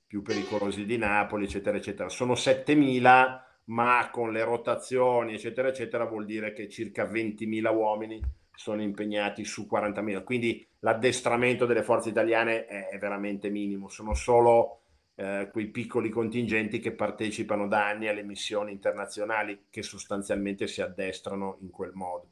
più 0.06 0.22
pericolosi 0.22 0.84
di 0.84 0.96
Napoli, 0.96 1.44
eccetera, 1.44 1.76
eccetera. 1.76 2.08
Sono 2.08 2.34
7000 2.34 3.46
ma 3.66 4.10
con 4.12 4.32
le 4.32 4.44
rotazioni, 4.44 5.34
eccetera, 5.34 5.68
eccetera, 5.68 6.04
vuol 6.04 6.24
dire 6.24 6.52
che 6.52 6.68
circa 6.68 7.04
20.000 7.04 7.74
uomini 7.74 8.20
sono 8.54 8.82
impegnati 8.82 9.44
su 9.44 9.66
40.000. 9.70 10.22
Quindi 10.22 10.66
l'addestramento 10.80 11.66
delle 11.66 11.82
forze 11.82 12.08
italiane 12.08 12.66
è, 12.66 12.88
è 12.88 12.98
veramente 12.98 13.50
minimo, 13.50 13.88
sono 13.88 14.14
solo 14.14 14.82
eh, 15.16 15.48
quei 15.50 15.66
piccoli 15.68 16.08
contingenti 16.08 16.78
che 16.78 16.92
partecipano 16.92 17.66
da 17.66 17.88
anni 17.88 18.08
alle 18.08 18.22
missioni 18.22 18.72
internazionali 18.72 19.66
che 19.70 19.82
sostanzialmente 19.82 20.66
si 20.66 20.82
addestrano 20.82 21.58
in 21.60 21.70
quel 21.70 21.92
modo. 21.94 22.30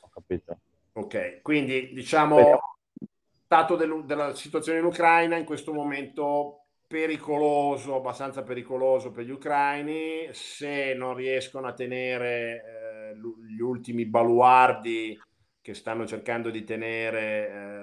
Ho 0.00 0.08
capito. 0.08 0.58
Ok, 0.94 1.40
quindi 1.42 1.92
diciamo 1.92 2.58
stato 3.44 3.76
del, 3.76 4.04
della 4.04 4.34
situazione 4.34 4.78
in 4.78 4.84
Ucraina 4.84 5.36
in 5.36 5.44
questo 5.44 5.72
momento 5.72 6.64
pericoloso, 6.86 7.96
abbastanza 7.96 8.42
pericoloso 8.42 9.10
per 9.10 9.24
gli 9.24 9.30
ucraini, 9.30 10.28
se 10.32 10.92
non 10.94 11.14
riescono 11.14 11.66
a 11.66 11.72
tenere 11.72 13.12
eh, 13.12 13.16
gli 13.16 13.60
ultimi 13.60 14.04
baluardi 14.04 15.18
che 15.62 15.74
stanno 15.74 16.06
cercando 16.06 16.50
di 16.50 16.64
tenere 16.64 17.48
eh, 17.48 17.81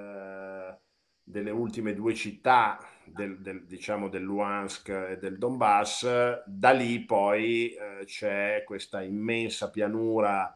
delle 1.29 1.51
ultime 1.51 1.93
due 1.93 2.15
città 2.15 2.79
del, 3.05 3.39
del, 3.39 3.65
diciamo 3.65 4.09
del 4.09 4.23
Luhansk 4.23 4.89
e 4.89 5.17
del 5.19 5.37
Donbass, 5.37 6.43
da 6.45 6.71
lì 6.71 7.05
poi 7.05 7.69
eh, 7.69 8.05
c'è 8.05 8.63
questa 8.65 9.03
immensa 9.03 9.69
pianura 9.69 10.51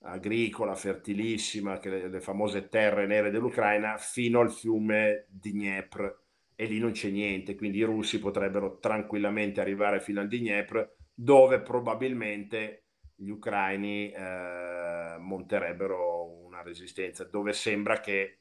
agricola 0.00 0.74
fertilissima, 0.74 1.78
che 1.78 1.88
le, 1.88 2.08
le 2.08 2.20
famose 2.20 2.68
terre 2.68 3.06
nere 3.06 3.30
dell'Ucraina, 3.30 3.96
fino 3.96 4.40
al 4.40 4.50
fiume 4.50 5.26
Dnepr 5.28 6.22
e 6.56 6.64
lì 6.64 6.80
non 6.80 6.90
c'è 6.90 7.10
niente, 7.10 7.54
quindi 7.54 7.78
i 7.78 7.84
russi 7.84 8.18
potrebbero 8.18 8.78
tranquillamente 8.80 9.60
arrivare 9.60 10.00
fino 10.00 10.20
al 10.20 10.26
Dnepr, 10.26 10.96
dove 11.14 11.60
probabilmente 11.60 12.86
gli 13.14 13.28
ucraini 13.28 14.10
eh, 14.10 15.16
monterebbero 15.20 16.44
una 16.44 16.62
resistenza, 16.62 17.22
dove 17.22 17.52
sembra 17.52 18.00
che 18.00 18.38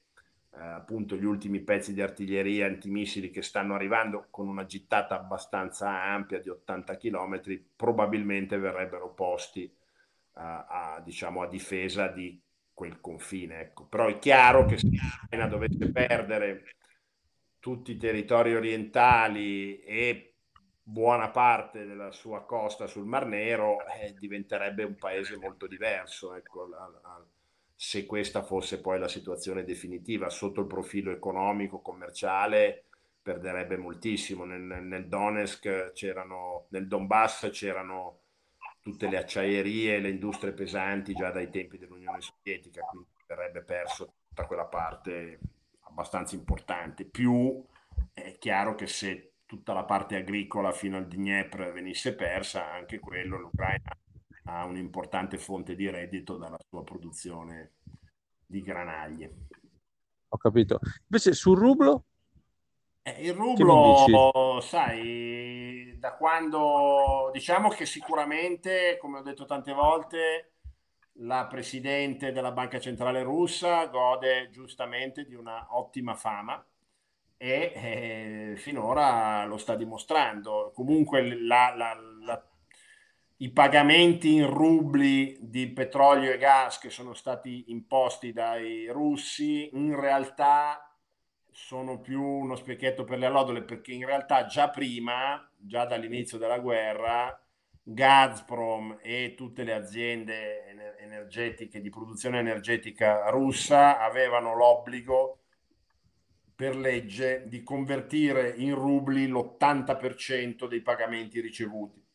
eh, 0.60 0.66
appunto 0.66 1.16
gli 1.16 1.24
ultimi 1.24 1.60
pezzi 1.60 1.94
di 1.94 2.02
artiglieria 2.02 2.66
antimissili 2.66 3.30
che 3.30 3.44
stanno 3.44 3.76
arrivando 3.76 4.28
con 4.32 4.48
una 4.48 4.66
gittata 4.66 5.16
abbastanza 5.16 6.02
ampia 6.04 6.40
di 6.40 6.50
80 6.50 6.98
km 6.98 7.42
probabilmente 7.76 8.58
verrebbero 8.58 9.14
posti 9.14 9.72
a, 10.34 10.66
a, 10.66 11.00
diciamo, 11.02 11.44
a 11.44 11.48
difesa 11.48 12.08
di 12.08 12.42
quel 12.74 13.00
confine. 13.00 13.60
Ecco. 13.60 13.86
Però 13.86 14.08
è 14.08 14.18
chiaro 14.18 14.66
che 14.66 14.78
se 14.78 14.88
l'Ucraina 14.88 15.48
dovesse 15.48 15.92
perdere 15.92 16.64
tutti 17.60 17.92
i 17.92 17.98
territori 17.98 18.56
orientali 18.56 19.80
e 19.82 20.34
buona 20.82 21.30
parte 21.30 21.86
della 21.86 22.12
sua 22.12 22.46
costa 22.46 22.88
sul 22.88 23.06
Mar 23.06 23.26
Nero, 23.26 23.78
eh, 23.86 24.14
diventerebbe 24.18 24.84
un 24.84 24.96
paese 24.96 25.38
molto 25.38 25.68
diverso. 25.68 26.34
Ecco, 26.34 26.68
la, 26.68 26.90
la, 27.02 27.26
se 27.80 28.08
questa 28.08 28.42
fosse 28.42 28.82
poi 28.82 28.98
la 28.98 29.08
situazione 29.08 29.64
definitiva 29.64 30.32
sotto 30.32 30.62
il 30.62 30.68
profilo 30.68 31.12
economico, 31.12 31.80
commerciale, 31.80 32.86
perderebbe 33.22 33.78
moltissimo. 33.78 34.46
Nel, 34.46 34.62
nel 34.62 35.08
Donetsk 35.08 35.92
c'erano, 35.94 36.66
nel 36.70 36.88
Donbass 36.88 37.50
c'erano 37.52 38.22
tutte 38.82 39.08
le 39.08 39.18
acciaierie 39.18 40.00
le 40.00 40.10
industrie 40.10 40.54
pesanti 40.54 41.14
già 41.14 41.30
dai 41.30 41.52
tempi 41.52 41.78
dell'Unione 41.78 42.20
Sovietica, 42.20 42.82
quindi 42.82 43.10
verrebbe 43.28 43.62
perso 43.62 44.14
tutta 44.28 44.48
quella 44.48 44.66
parte 44.66 45.40
abbastanza 45.82 46.34
importante. 46.34 47.06
Più 47.06 47.64
è 48.12 48.38
chiaro 48.40 48.74
che 48.74 48.88
se 48.88 49.34
tutta 49.46 49.74
la 49.74 49.84
parte 49.84 50.16
agricola 50.16 50.72
fino 50.72 50.98
al 50.98 51.08
Dnepr 51.08 51.72
venisse 51.72 52.16
persa, 52.16 52.72
anche 52.72 52.98
quello 52.98 53.38
l'Ucraina 53.38 53.96
ha 54.48 54.66
un'importante 54.66 55.38
fonte 55.38 55.76
di 55.76 55.90
reddito 55.90 56.38
dalla 56.38 56.58
sua 56.68 56.84
produzione 56.84 57.74
di 58.46 58.62
granaglie. 58.62 59.34
Ho 60.30 60.38
capito. 60.38 60.80
Invece 61.04 61.34
sul 61.34 61.58
rublo? 61.58 62.06
Eh, 63.02 63.28
il 63.28 63.34
rublo, 63.34 64.60
sai, 64.62 65.96
da 65.98 66.14
quando 66.16 67.30
diciamo 67.32 67.70
che 67.70 67.86
sicuramente, 67.86 68.98
come 69.00 69.20
ho 69.20 69.22
detto 69.22 69.46
tante 69.46 69.72
volte, 69.72 70.52
la 71.22 71.48
presidente 71.48 72.32
della 72.32 72.52
Banca 72.52 72.80
Centrale 72.80 73.24
Russa 73.24 73.86
gode 73.88 74.50
giustamente 74.52 75.26
di 75.26 75.36
una 75.36 75.68
ottima 75.72 76.16
fama 76.16 76.64
e 77.38 77.72
eh, 77.76 78.54
finora 78.58 79.46
lo 79.46 79.58
sta 79.58 79.76
dimostrando. 79.76 80.72
Comunque 80.74 81.40
la, 81.40 81.74
la, 81.76 81.98
la, 82.26 82.44
i 83.38 83.52
pagamenti 83.52 84.34
in 84.34 84.48
rubli 84.48 85.38
di 85.40 85.68
petrolio 85.72 86.32
e 86.32 86.38
gas 86.38 86.80
che 86.80 86.90
sono 86.90 87.14
stati 87.14 87.66
imposti 87.68 88.32
dai 88.34 88.88
russi 88.88 89.70
in 89.74 90.00
realtà 90.00 90.82
sono 91.52 92.00
più 92.00 92.22
uno 92.22 92.56
specchietto 92.56 93.04
per 93.04 93.20
le 93.20 93.26
allodole 93.26 93.64
perché 93.64 93.92
in 93.92 94.06
realtà 94.06 94.46
già 94.46 94.70
prima, 94.70 95.50
già 95.56 95.86
dall'inizio 95.86 96.38
della 96.38 96.60
guerra, 96.60 97.40
Gazprom 97.82 99.00
e 99.02 99.34
tutte 99.36 99.64
le 99.64 99.74
aziende 99.74 100.96
energetiche 101.00 101.80
di 101.80 101.90
produzione 101.90 102.40
energetica 102.40 103.30
russa 103.30 104.00
avevano 104.00 104.54
l'obbligo 104.56 105.44
per 106.54 106.76
legge 106.76 107.46
di 107.48 107.64
convertire 107.64 108.50
in 108.58 108.76
rubli 108.76 109.28
l'80% 109.28 110.68
dei 110.68 110.82
pagamenti 110.82 111.40
ricevuti. 111.40 112.07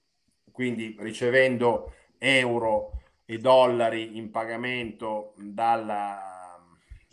Quindi 0.52 0.96
ricevendo 1.00 1.94
euro 2.18 3.02
e 3.24 3.38
dollari 3.38 4.16
in 4.16 4.30
pagamento 4.30 5.34
dalla 5.36 6.32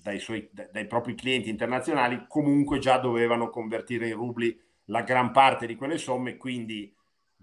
dai, 0.02 0.20
suoi, 0.20 0.50
dai 0.52 0.88
propri 0.88 1.16
clienti 1.16 1.50
internazionali, 1.50 2.26
comunque 2.28 2.80
già 2.80 2.98
dovevano 2.98 3.50
convertire 3.50 4.08
in 4.08 4.16
rubli 4.16 4.58
la 4.86 5.02
gran 5.02 5.32
parte 5.32 5.68
di 5.68 5.76
quelle 5.76 5.98
somme, 5.98 6.38
quindi 6.38 6.94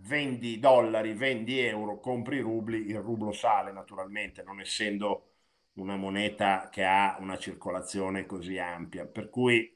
vendi 0.00 0.58
dollari, 0.58 1.14
vendi 1.14 1.58
euro, 1.60 2.00
compri 2.00 2.40
rubli, 2.40 2.88
il 2.88 2.98
rublo 3.00 3.32
sale 3.32 3.72
naturalmente, 3.72 4.42
non 4.42 4.60
essendo 4.60 5.30
una 5.74 5.96
moneta 5.96 6.68
che 6.70 6.84
ha 6.84 7.16
una 7.20 7.38
circolazione 7.38 8.26
così 8.26 8.58
ampia. 8.58 9.06
Per 9.06 9.28
cui, 9.30 9.74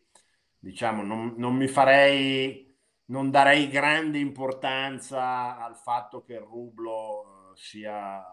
diciamo, 0.59 1.03
non, 1.03 1.35
non 1.37 1.55
mi 1.57 1.69
farei, 1.69 2.70
non 3.11 3.31
darei 3.31 3.69
grande 3.69 4.19
importanza 4.19 5.59
al 5.59 5.77
fatto 5.77 6.23
che 6.23 6.35
il 6.35 6.41
rublo 6.41 7.53
eh, 7.53 7.57
sia 7.57 8.25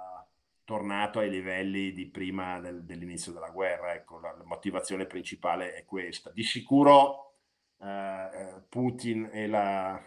tornato 0.64 1.20
ai 1.20 1.30
livelli 1.30 1.94
di 1.94 2.08
prima 2.08 2.60
del, 2.60 2.84
dell'inizio 2.84 3.32
della 3.32 3.50
guerra. 3.50 3.94
Ecco, 3.94 4.20
la, 4.20 4.34
la, 4.38 4.44
motivazione 4.44 5.06
principale 5.06 5.74
è 5.74 5.86
questa. 5.86 6.32
Di 6.32 6.44
sicuro 6.44 7.36
eh, 7.80 7.88
eh 7.88 8.64
Putin 8.70 9.30
e 9.32 9.48
la, 9.48 10.00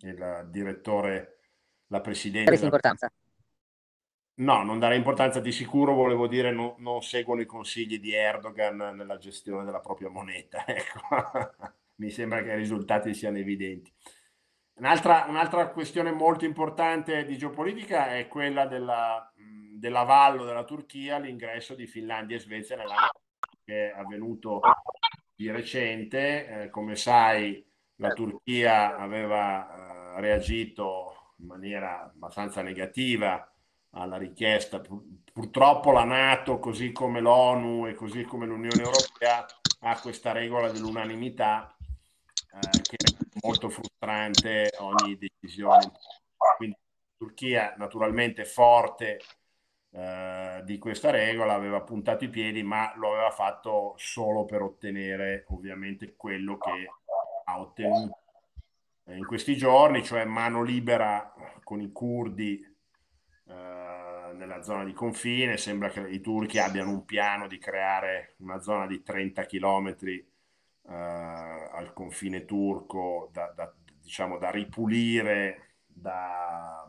e 0.00 0.12
la 0.16 0.42
direttore, 0.44 1.38
la 1.88 2.00
presidente... 2.00 2.54
importanza? 2.54 3.12
No, 4.40 4.62
non 4.62 4.78
dare 4.78 4.96
importanza 4.96 5.38
di 5.40 5.52
sicuro, 5.52 5.92
volevo 5.92 6.26
dire 6.26 6.50
no, 6.50 6.76
non 6.78 7.02
seguono 7.02 7.42
i 7.42 7.46
consigli 7.46 8.00
di 8.00 8.14
Erdogan 8.14 8.76
nella 8.96 9.18
gestione 9.18 9.64
della 9.64 9.80
propria 9.80 10.08
moneta. 10.08 10.64
Ecco. 10.66 11.78
Mi 12.00 12.08
sembra 12.08 12.42
che 12.42 12.52
i 12.52 12.56
risultati 12.56 13.12
siano 13.12 13.36
evidenti. 13.36 13.92
Un'altra, 14.76 15.26
un'altra 15.28 15.68
questione 15.68 16.10
molto 16.10 16.46
importante 16.46 17.26
di 17.26 17.36
geopolitica 17.36 18.14
è 18.14 18.26
quella 18.26 18.66
della, 18.66 19.30
dell'avallo 19.36 20.46
della 20.46 20.64
Turchia 20.64 21.16
all'ingresso 21.16 21.74
di 21.74 21.86
Finlandia 21.86 22.36
e 22.36 22.40
Svezia 22.40 22.76
nella 22.76 23.10
che 23.62 23.90
è 23.90 23.94
avvenuto 23.94 24.60
di 25.34 25.50
recente. 25.50 26.62
Eh, 26.62 26.70
come 26.70 26.96
sai, 26.96 27.62
la 27.96 28.08
Turchia 28.14 28.96
aveva 28.96 30.16
eh, 30.16 30.20
reagito 30.22 31.34
in 31.36 31.48
maniera 31.48 32.04
abbastanza 32.04 32.62
negativa 32.62 33.46
alla 33.90 34.16
richiesta. 34.16 34.80
Purtroppo 35.30 35.92
la 35.92 36.04
Nato, 36.04 36.58
così 36.58 36.92
come 36.92 37.20
l'ONU 37.20 37.88
e 37.88 37.92
così 37.92 38.24
come 38.24 38.46
l'Unione 38.46 38.82
Europea, 38.82 39.44
ha 39.80 40.00
questa 40.00 40.32
regola 40.32 40.70
dell'unanimità 40.70 41.74
eh, 42.52 42.80
che 42.82 42.96
è 42.96 43.38
molto 43.42 43.68
frustrante 43.68 44.72
ogni 44.78 45.16
decisione. 45.16 45.92
Quindi 46.56 46.76
Turchia 47.16 47.74
naturalmente 47.76 48.44
forte 48.44 49.20
eh, 49.92 50.62
di 50.64 50.78
questa 50.78 51.10
regola 51.10 51.54
aveva 51.54 51.80
puntato 51.82 52.24
i 52.24 52.30
piedi, 52.30 52.62
ma 52.62 52.92
lo 52.96 53.12
aveva 53.12 53.30
fatto 53.30 53.94
solo 53.96 54.44
per 54.44 54.62
ottenere 54.62 55.44
ovviamente 55.48 56.14
quello 56.16 56.56
che 56.58 56.88
ha 57.44 57.60
ottenuto 57.60 58.18
in 59.06 59.26
questi 59.26 59.56
giorni, 59.56 60.04
cioè 60.04 60.24
mano 60.24 60.62
libera 60.62 61.32
con 61.64 61.80
i 61.80 61.90
curdi 61.90 62.64
eh, 63.46 64.32
nella 64.34 64.62
zona 64.62 64.84
di 64.84 64.92
confine. 64.92 65.56
Sembra 65.56 65.88
che 65.88 66.00
i 66.08 66.20
turchi 66.20 66.58
abbiano 66.58 66.90
un 66.90 67.04
piano 67.04 67.48
di 67.48 67.58
creare 67.58 68.34
una 68.38 68.60
zona 68.60 68.86
di 68.86 69.02
30 69.02 69.44
km 69.46 69.96
eh, 70.90 71.68
al 71.72 71.92
confine 71.94 72.44
turco 72.44 73.30
da, 73.32 73.52
da, 73.54 73.72
diciamo, 74.02 74.38
da 74.38 74.50
ripulire 74.50 75.76
da, 75.86 76.84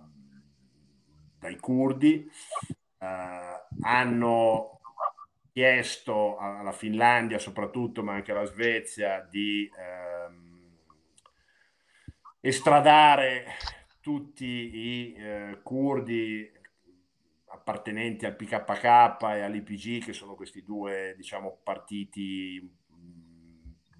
dai 1.37 1.57
curdi. 1.57 2.27
Eh, 2.97 3.65
hanno 3.81 4.79
chiesto 5.51 6.37
alla 6.37 6.71
Finlandia 6.71 7.37
soprattutto, 7.37 8.01
ma 8.03 8.13
anche 8.13 8.31
alla 8.31 8.45
Svezia, 8.45 9.21
di 9.29 9.69
ehm, 9.77 10.77
estradare 12.39 13.45
tutti 13.99 14.45
i 14.45 15.13
eh, 15.13 15.59
curdi 15.61 16.51
appartenenti 17.53 18.25
al 18.25 18.35
PKK 18.35 19.23
e 19.35 19.41
all'IPG, 19.41 20.05
che 20.05 20.13
sono 20.13 20.33
questi 20.33 20.63
due 20.63 21.13
diciamo, 21.15 21.59
partiti 21.61 22.79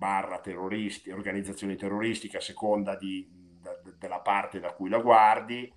barra 0.01 0.39
terroristi, 0.39 1.11
organizzazioni 1.11 1.75
terroristiche 1.75 2.37
a 2.37 2.41
seconda 2.41 2.95
di, 2.95 3.29
da, 3.61 3.79
della 3.99 4.19
parte 4.19 4.59
da 4.59 4.73
cui 4.73 4.89
la 4.89 4.97
guardi, 4.97 5.71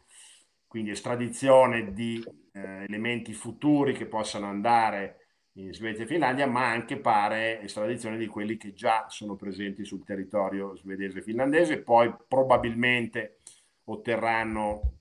quindi 0.67 0.93
estradizione 0.93 1.93
di 1.93 2.25
eh, 2.53 2.85
elementi 2.85 3.35
futuri 3.35 3.93
che 3.93 4.07
possano 4.07 4.47
andare 4.47 5.19
in 5.57 5.75
Svezia 5.75 6.05
e 6.05 6.07
Finlandia, 6.07 6.47
ma 6.47 6.71
anche 6.71 6.97
pare 6.97 7.61
estradizione 7.61 8.17
di 8.17 8.27
quelli 8.27 8.57
che 8.57 8.73
già 8.73 9.05
sono 9.11 9.37
presenti 9.37 9.85
sul 9.85 10.07
territorio 10.07 10.75
svedese 10.75 11.19
e 11.19 11.23
finlandese, 11.23 11.83
poi 11.83 12.11
probabilmente 12.27 13.41
otterranno 13.85 15.01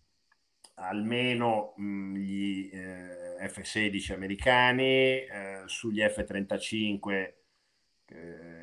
almeno 0.76 1.76
mh, 1.78 2.16
gli 2.18 2.70
eh, 2.74 3.48
F-16 3.48 4.12
americani, 4.12 4.84
eh, 4.84 5.62
sugli 5.66 6.02
F-35 6.02 7.34
eh, 8.08 8.63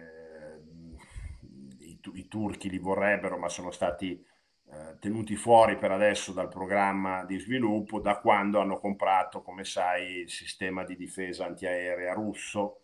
turchi 2.31 2.71
li 2.71 2.79
vorrebbero, 2.79 3.37
ma 3.37 3.51
sono 3.51 3.71
stati 3.71 4.25
eh, 4.73 4.97
tenuti 4.99 5.37
fuori 5.37 5.77
per 5.77 5.91
adesso 5.91 6.33
dal 6.33 6.49
programma 6.49 7.25
di 7.25 7.39
sviluppo 7.39 8.01
da 8.01 8.19
quando 8.21 8.61
hanno 8.61 8.79
comprato, 8.79 9.43
come 9.43 9.65
sai, 9.65 10.21
il 10.21 10.31
sistema 10.31 10.85
di 10.85 10.97
difesa 10.97 11.45
antiaerea 11.47 12.15
russo. 12.15 12.83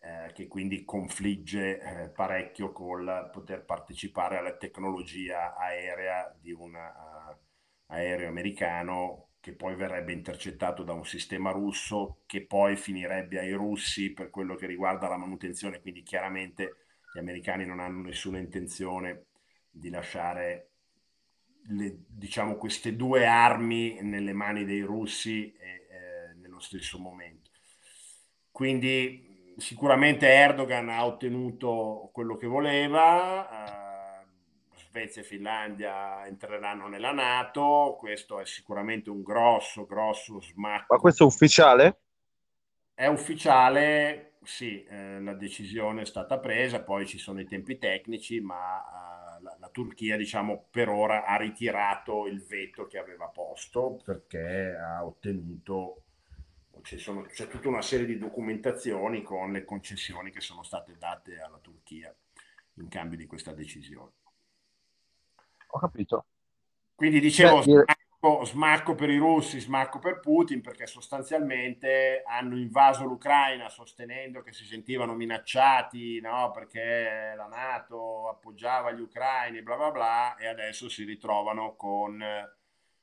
Eh, 0.00 0.32
che 0.34 0.48
quindi 0.48 0.84
confligge 0.84 1.80
eh, 1.80 2.08
parecchio 2.10 2.72
col 2.72 3.30
poter 3.32 3.64
partecipare 3.64 4.36
alla 4.36 4.54
tecnologia 4.54 5.56
aerea 5.56 6.36
di 6.38 6.52
un 6.52 6.74
uh, 6.74 7.36
aereo 7.86 8.28
americano 8.28 9.28
che 9.40 9.54
poi 9.54 9.74
verrebbe 9.74 10.12
intercettato 10.12 10.82
da 10.82 10.92
un 10.92 11.06
sistema 11.06 11.52
russo 11.52 12.22
che 12.26 12.44
poi 12.46 12.76
finirebbe 12.76 13.38
ai 13.38 13.52
russi 13.52 14.12
per 14.12 14.30
quello 14.30 14.56
che 14.56 14.66
riguarda 14.66 15.08
la 15.08 15.16
manutenzione, 15.16 15.80
quindi 15.80 16.02
chiaramente 16.02 16.83
gli 17.14 17.20
americani 17.20 17.64
non 17.64 17.78
hanno 17.78 18.02
nessuna 18.02 18.38
intenzione 18.38 19.26
di 19.70 19.88
lasciare 19.88 20.70
le, 21.68 21.98
diciamo, 22.08 22.56
queste 22.56 22.96
due 22.96 23.24
armi 23.24 24.02
nelle 24.02 24.32
mani 24.32 24.64
dei 24.64 24.80
russi 24.80 25.52
e, 25.52 25.86
eh, 25.88 26.34
nello 26.34 26.58
stesso 26.58 26.98
momento. 26.98 27.50
Quindi 28.50 29.54
sicuramente 29.56 30.26
Erdogan 30.26 30.88
ha 30.88 31.06
ottenuto 31.06 32.10
quello 32.12 32.36
che 32.36 32.48
voleva. 32.48 34.18
Eh, 34.20 34.26
Svezia 34.74 35.22
e 35.22 35.24
Finlandia 35.24 36.26
entreranno 36.26 36.88
nella 36.88 37.12
Nato, 37.12 37.94
questo 37.96 38.40
è 38.40 38.44
sicuramente 38.44 39.08
un 39.08 39.22
grosso, 39.22 39.86
grosso 39.86 40.40
smacco. 40.40 40.94
Ma 40.94 41.00
questo 41.00 41.22
è 41.22 41.26
ufficiale? 41.26 42.00
È 42.92 43.06
ufficiale, 43.06 44.33
sì, 44.44 44.84
eh, 44.84 45.20
la 45.20 45.34
decisione 45.34 46.02
è 46.02 46.06
stata 46.06 46.38
presa, 46.38 46.82
poi 46.82 47.06
ci 47.06 47.18
sono 47.18 47.40
i 47.40 47.46
tempi 47.46 47.78
tecnici, 47.78 48.40
ma 48.40 49.38
eh, 49.38 49.42
la, 49.42 49.56
la, 49.58 49.68
Turchia, 49.68 50.16
diciamo, 50.16 50.66
per 50.70 50.88
ora 50.88 51.24
ha 51.24 51.36
ritirato 51.36 52.26
il 52.26 52.42
veto 52.42 52.86
che 52.86 52.98
aveva 52.98 53.26
posto 53.26 54.00
perché 54.04 54.76
ha 54.76 55.04
ottenuto, 55.04 56.02
sono, 56.82 57.22
c'è 57.22 57.48
tutta 57.48 57.68
una 57.68 57.82
serie 57.82 58.06
di 58.06 58.18
documentazioni 58.18 59.22
con 59.22 59.52
le 59.52 59.64
concessioni 59.64 60.30
che 60.30 60.40
sono 60.40 60.62
state 60.62 60.96
date 60.98 61.40
alla 61.40 61.58
Turchia 61.58 62.14
in 62.74 62.88
cambio 62.88 63.18
di 63.18 63.26
questa 63.26 63.52
decisione. 63.52 64.12
Ho 65.68 65.78
capito. 65.78 66.26
Quindi 66.94 67.20
dicevo, 67.20 67.62
Beh, 67.62 67.84
smacco, 68.44 68.94
per 68.94 69.10
i 69.10 69.18
russi, 69.18 69.60
smacco 69.60 69.98
per 69.98 70.20
Putin, 70.20 70.60
perché 70.60 70.86
sostanzialmente 70.86 72.22
hanno 72.26 72.56
invaso 72.56 73.04
l'Ucraina 73.04 73.68
sostenendo 73.68 74.40
che 74.40 74.52
si 74.52 74.64
sentivano 74.64 75.14
minacciati, 75.14 76.20
no? 76.20 76.50
perché 76.50 77.34
la 77.36 77.46
Nato 77.46 78.28
appoggiava 78.28 78.92
gli 78.92 79.00
ucraini, 79.00 79.62
bla 79.62 79.76
bla 79.76 79.90
bla, 79.90 80.36
e 80.36 80.46
adesso 80.46 80.88
si 80.88 81.04
ritrovano 81.04 81.76
con 81.76 82.22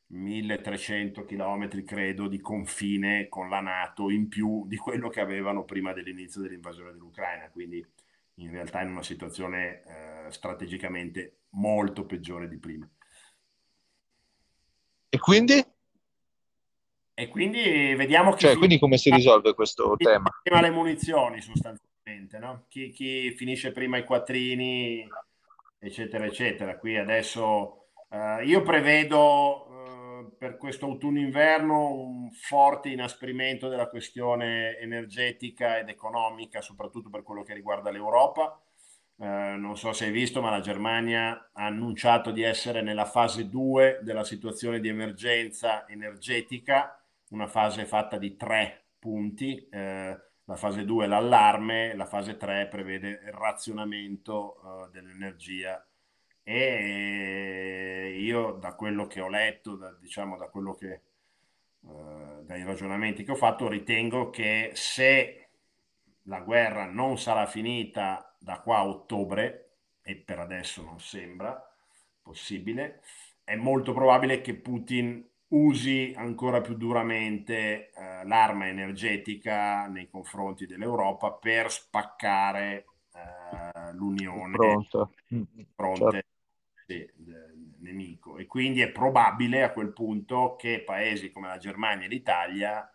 1300 0.07 1.23
km, 1.25 1.83
credo, 1.83 2.27
di 2.27 2.39
confine 2.39 3.27
con 3.29 3.47
la 3.47 3.59
Nato 3.59 4.09
in 4.09 4.27
più 4.27 4.65
di 4.67 4.77
quello 4.77 5.09
che 5.09 5.21
avevano 5.21 5.63
prima 5.63 5.93
dell'inizio 5.93 6.41
dell'invasione 6.41 6.91
dell'Ucraina. 6.91 7.49
Quindi 7.49 7.85
in 8.35 8.51
realtà 8.51 8.81
in 8.81 8.89
una 8.89 9.03
situazione 9.03 9.83
eh, 9.83 10.31
strategicamente 10.31 11.41
molto 11.51 12.05
peggiore 12.05 12.47
di 12.47 12.57
prima. 12.57 12.89
E 15.13 15.19
quindi? 15.19 15.61
E 17.13 17.27
quindi 17.27 17.93
vediamo 17.95 18.31
che... 18.31 18.37
Cioè, 18.37 18.55
quindi 18.55 18.79
come 18.79 18.97
si 18.97 19.11
risolve 19.11 19.53
questo 19.53 19.95
tema? 19.97 20.29
Prima 20.41 20.61
le 20.61 20.69
munizioni 20.69 21.41
sostanzialmente, 21.41 22.39
no? 22.39 22.63
Chi, 22.69 22.91
chi, 22.91 23.29
finisce 23.31 23.73
prima 23.73 23.97
i 23.97 24.05
quattrini, 24.05 25.05
eccetera, 25.79 26.23
eccetera. 26.23 26.77
Qui 26.77 26.97
adesso 26.97 27.87
uh, 28.07 28.39
io 28.45 28.61
prevedo 28.61 29.67
uh, 29.67 30.37
per 30.37 30.55
questo 30.55 30.85
autunno-inverno 30.85 31.91
un 31.91 32.31
forte 32.31 32.87
inasprimento 32.87 33.67
della 33.67 33.89
questione 33.89 34.79
energetica 34.79 35.77
ed 35.77 35.89
economica, 35.89 36.61
soprattutto 36.61 37.09
per 37.09 37.23
quello 37.23 37.43
che 37.43 37.53
riguarda 37.53 37.91
l'Europa 37.91 38.60
eh, 39.21 39.55
non 39.55 39.77
so 39.77 39.93
se 39.93 40.05
hai 40.05 40.11
visto, 40.11 40.41
ma 40.41 40.49
la 40.49 40.61
Germania 40.61 41.51
ha 41.53 41.65
annunciato 41.67 42.31
di 42.31 42.41
essere 42.41 42.81
nella 42.81 43.05
fase 43.05 43.49
2 43.49 43.99
della 44.01 44.23
situazione 44.23 44.79
di 44.79 44.87
emergenza 44.87 45.87
energetica, 45.87 46.99
una 47.29 47.45
fase 47.45 47.85
fatta 47.85 48.17
di 48.17 48.35
tre 48.35 48.85
punti. 48.97 49.67
Eh, 49.69 50.19
la 50.43 50.55
fase 50.55 50.85
2 50.85 51.05
è 51.05 51.07
l'allarme, 51.07 51.95
la 51.95 52.07
fase 52.07 52.35
3 52.35 52.65
prevede 52.67 53.09
il 53.09 53.31
razionamento 53.31 54.55
eh, 54.55 54.89
dell'energia. 54.91 55.85
E 56.41 58.17
io, 58.19 58.53
da 58.53 58.73
quello 58.73 59.05
che 59.05 59.21
ho 59.21 59.29
letto, 59.29 59.75
da, 59.75 59.95
diciamo 59.99 60.35
da 60.35 60.47
quello 60.47 60.73
che 60.73 60.93
eh, 60.93 62.43
dai 62.43 62.63
ragionamenti 62.63 63.23
che 63.23 63.33
ho 63.33 63.35
fatto, 63.35 63.67
ritengo 63.67 64.31
che 64.31 64.71
se 64.73 65.49
la 66.23 66.39
guerra 66.39 66.85
non 66.85 67.19
sarà 67.19 67.45
finita 67.45 68.30
da 68.41 68.59
qua 68.59 68.77
a 68.77 68.87
ottobre, 68.87 69.75
e 70.01 70.15
per 70.15 70.39
adesso 70.39 70.83
non 70.83 70.99
sembra 70.99 71.63
possibile, 72.21 73.01
è 73.43 73.55
molto 73.55 73.93
probabile 73.93 74.41
che 74.41 74.55
Putin 74.55 75.23
usi 75.49 76.13
ancora 76.15 76.61
più 76.61 76.75
duramente 76.75 77.91
eh, 77.91 78.25
l'arma 78.25 78.67
energetica 78.67 79.85
nei 79.87 80.09
confronti 80.09 80.65
dell'Europa 80.65 81.33
per 81.33 81.69
spaccare 81.69 82.85
eh, 83.13 83.93
l'Unione 83.93 84.55
Pronto. 84.55 85.11
fronte 85.75 86.11
certo. 86.11 86.27
sì, 86.87 87.11
del 87.15 87.75
nemico. 87.79 88.37
E 88.37 88.47
quindi 88.47 88.81
è 88.81 88.89
probabile 88.89 89.63
a 89.63 89.71
quel 89.71 89.93
punto 89.93 90.55
che 90.55 90.81
paesi 90.83 91.31
come 91.31 91.47
la 91.47 91.57
Germania 91.57 92.05
e 92.05 92.09
l'Italia, 92.09 92.89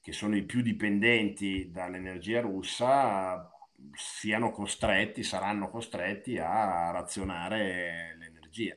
che 0.00 0.12
sono 0.12 0.36
i 0.36 0.42
più 0.42 0.60
dipendenti 0.60 1.70
dall'energia 1.70 2.40
russa, 2.40 3.53
siano 3.92 4.50
costretti, 4.50 5.22
saranno 5.22 5.68
costretti 5.68 6.38
a 6.38 6.90
razionare 6.90 8.16
l'energia. 8.16 8.76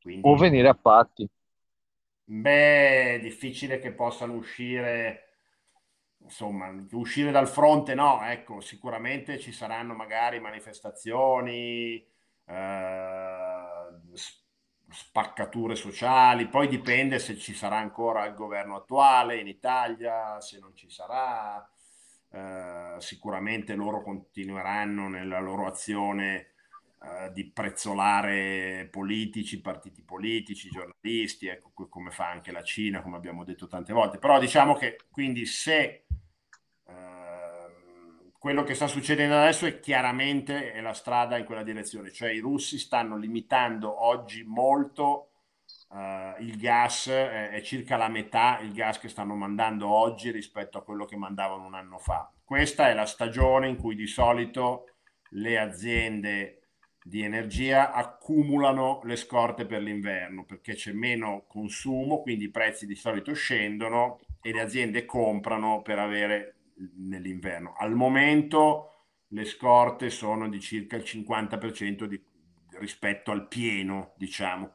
Quindi, 0.00 0.28
o 0.28 0.36
venire 0.36 0.68
a 0.68 0.74
patti. 0.74 1.28
Beh, 2.24 3.14
è 3.14 3.18
difficile 3.20 3.78
che 3.78 3.92
possano 3.92 4.34
uscire, 4.34 5.34
insomma, 6.18 6.72
uscire 6.92 7.30
dal 7.30 7.48
fronte 7.48 7.94
no, 7.94 8.22
ecco, 8.22 8.60
sicuramente 8.60 9.38
ci 9.38 9.52
saranno 9.52 9.94
magari 9.94 10.40
manifestazioni, 10.40 12.04
eh, 12.46 13.62
spaccature 14.88 15.74
sociali, 15.74 16.48
poi 16.48 16.68
dipende 16.68 17.18
se 17.18 17.36
ci 17.36 17.54
sarà 17.54 17.76
ancora 17.76 18.24
il 18.26 18.34
governo 18.34 18.76
attuale 18.76 19.38
in 19.38 19.48
Italia, 19.48 20.40
se 20.40 20.58
non 20.58 20.74
ci 20.74 20.90
sarà, 20.90 21.66
eh, 22.32 22.94
sicuramente 22.98 23.74
loro 23.74 24.02
continueranno 24.02 25.08
nella 25.08 25.38
loro 25.38 25.66
azione 25.66 26.52
eh, 27.02 27.30
di 27.32 27.44
prezzolare 27.50 28.88
politici, 28.90 29.60
partiti 29.60 30.02
politici, 30.02 30.70
giornalisti, 30.70 31.48
ecco 31.48 31.72
come 31.88 32.10
fa 32.10 32.30
anche 32.30 32.52
la 32.52 32.62
Cina, 32.62 33.02
come 33.02 33.16
abbiamo 33.16 33.44
detto 33.44 33.66
tante 33.66 33.92
volte. 33.92 34.18
Però 34.18 34.38
diciamo 34.38 34.74
che 34.74 34.96
quindi 35.10 35.44
se 35.44 36.06
ehm, 36.86 38.32
quello 38.38 38.62
che 38.62 38.74
sta 38.74 38.86
succedendo 38.86 39.36
adesso 39.36 39.66
è 39.66 39.78
chiaramente 39.78 40.72
è 40.72 40.80
la 40.80 40.94
strada 40.94 41.36
in 41.36 41.44
quella 41.44 41.62
direzione, 41.62 42.12
cioè 42.12 42.30
i 42.30 42.38
russi 42.38 42.78
stanno 42.78 43.18
limitando 43.18 44.04
oggi 44.04 44.42
molto 44.44 45.31
Uh, 45.92 46.42
il 46.42 46.56
gas 46.56 47.08
è, 47.08 47.50
è, 47.50 47.60
circa 47.60 47.98
la 47.98 48.08
metà 48.08 48.60
il 48.60 48.72
gas 48.72 48.98
che 48.98 49.08
stanno 49.08 49.34
mandando 49.34 49.88
oggi 49.88 50.30
rispetto 50.30 50.78
a 50.78 50.82
quello 50.82 51.04
che 51.04 51.16
mandavano 51.16 51.66
un 51.66 51.74
anno 51.74 51.98
fa. 51.98 52.32
Questa 52.42 52.88
è 52.88 52.94
la 52.94 53.04
stagione 53.04 53.68
in 53.68 53.76
cui 53.76 53.94
di 53.94 54.06
solito 54.06 54.86
le 55.32 55.58
aziende 55.58 56.62
di 57.04 57.22
energia 57.22 57.92
accumulano 57.92 59.00
le 59.04 59.16
scorte 59.16 59.66
per 59.66 59.82
l'inverno 59.82 60.44
perché 60.44 60.74
c'è 60.74 60.92
meno 60.92 61.44
consumo, 61.46 62.22
quindi 62.22 62.44
i 62.44 62.50
prezzi 62.50 62.86
di 62.86 62.94
solito 62.94 63.34
scendono 63.34 64.20
e 64.40 64.50
le 64.50 64.62
aziende 64.62 65.04
comprano 65.04 65.82
per 65.82 65.98
avere 65.98 66.54
nell'inverno. 66.96 67.74
Al 67.76 67.94
momento 67.94 68.92
le 69.28 69.44
scorte 69.44 70.08
sono 70.08 70.48
di 70.48 70.60
circa 70.60 70.96
il 70.96 71.02
50% 71.02 72.04
di, 72.04 72.22
rispetto 72.78 73.30
al 73.30 73.46
pieno, 73.46 74.14
diciamo. 74.16 74.72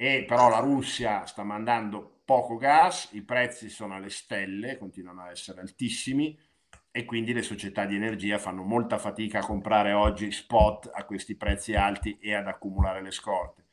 E 0.00 0.24
però 0.28 0.48
la 0.48 0.60
Russia 0.60 1.26
sta 1.26 1.42
mandando 1.42 2.20
poco 2.24 2.56
gas, 2.56 3.08
i 3.14 3.22
prezzi 3.22 3.68
sono 3.68 3.96
alle 3.96 4.10
stelle, 4.10 4.78
continuano 4.78 5.22
a 5.22 5.30
essere 5.30 5.60
altissimi 5.60 6.38
e 6.92 7.04
quindi 7.04 7.32
le 7.32 7.42
società 7.42 7.84
di 7.84 7.96
energia 7.96 8.38
fanno 8.38 8.62
molta 8.62 8.96
fatica 8.96 9.40
a 9.40 9.44
comprare 9.44 9.92
oggi 9.94 10.30
spot 10.30 10.88
a 10.94 11.04
questi 11.04 11.34
prezzi 11.34 11.74
alti 11.74 12.16
e 12.20 12.34
ad 12.34 12.46
accumulare 12.46 13.02
le 13.02 13.10
scorte. 13.10 13.64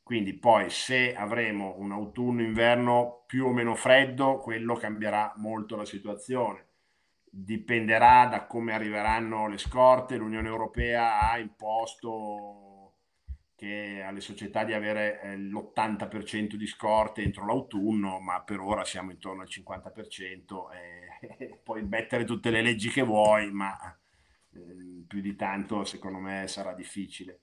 Quindi 0.00 0.34
poi 0.34 0.70
se 0.70 1.12
avremo 1.12 1.74
un 1.78 1.90
autunno-inverno 1.90 3.24
più 3.26 3.46
o 3.46 3.52
meno 3.52 3.74
freddo, 3.74 4.38
quello 4.38 4.74
cambierà 4.76 5.32
molto 5.38 5.74
la 5.74 5.84
situazione. 5.84 6.68
Dipenderà 7.28 8.26
da 8.26 8.46
come 8.46 8.74
arriveranno 8.74 9.48
le 9.48 9.58
scorte. 9.58 10.14
L'Unione 10.14 10.46
Europea 10.46 11.30
ha 11.30 11.38
imposto 11.38 12.63
che 13.56 14.02
alle 14.04 14.20
società 14.20 14.64
di 14.64 14.72
avere 14.72 15.20
eh, 15.20 15.36
l'80% 15.36 16.54
di 16.54 16.66
scorte 16.66 17.22
entro 17.22 17.46
l'autunno, 17.46 18.20
ma 18.20 18.42
per 18.42 18.60
ora 18.60 18.84
siamo 18.84 19.10
intorno 19.10 19.42
al 19.42 19.48
50% 19.48 20.72
e 20.72 21.60
puoi 21.62 21.82
mettere 21.82 22.24
tutte 22.24 22.50
le 22.50 22.62
leggi 22.62 22.90
che 22.90 23.02
vuoi, 23.02 23.50
ma 23.52 23.76
eh, 24.54 25.04
più 25.06 25.20
di 25.20 25.36
tanto 25.36 25.84
secondo 25.84 26.18
me 26.18 26.46
sarà 26.48 26.74
difficile. 26.74 27.40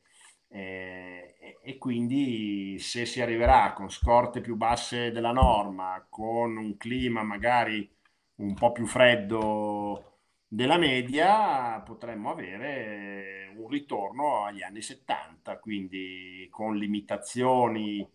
E, 0.47 1.35
e, 1.63 1.77
quindi 1.77 2.77
se 2.77 3.05
si 3.05 3.21
arriverà 3.21 3.71
con 3.71 3.89
scorte 3.89 4.41
più 4.41 4.57
basse 4.57 5.11
della 5.11 5.31
norma, 5.31 6.05
con 6.09 6.57
un 6.57 6.75
clima 6.75 7.23
magari 7.23 7.89
un 8.35 8.53
po' 8.55 8.73
più 8.73 8.85
freddo 8.85 10.10
della 10.53 10.77
media, 10.77 11.79
potremmo 11.79 12.29
avere 12.29 13.53
un 13.55 13.69
ritorno 13.69 14.43
agli 14.43 14.61
anni 14.61 14.81
70, 14.81 15.59
quindi 15.59 16.45
con 16.51 16.75
limitazioni 16.75 18.05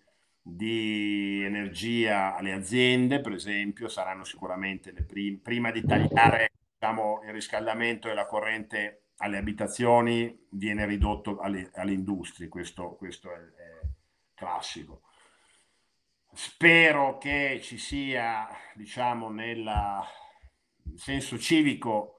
di 0.43 1.43
energia 1.43 2.37
alle 2.37 2.53
aziende, 2.53 3.23
per 3.23 3.33
esempio, 3.33 3.89
saranno 3.89 4.25
sicuramente 4.25 4.93
le 4.93 5.03
prime, 5.05 5.39
prima 5.39 5.71
di 5.71 5.83
tagliare 5.83 6.53
diciamo, 6.79 7.23
il 7.25 7.33
riscaldamento 7.33 8.11
e 8.11 8.15
la 8.15 8.27
corrente 8.27 9.05
alle 9.17 9.39
abitazioni 9.39 10.47
viene 10.51 10.85
ridotto 10.85 11.39
alle, 11.39 11.71
alle 11.73 11.95
industrie, 11.95 12.49
questo, 12.49 12.97
questo 12.97 13.33
è, 13.33 13.39
è, 13.39 13.81
classico. 14.35 15.05
Spero 16.35 17.17
che 17.17 17.61
ci 17.63 17.79
sia, 17.79 18.47
diciamo, 18.75 19.31
nel 19.31 19.73
senso 20.97 21.39
civico 21.39 22.16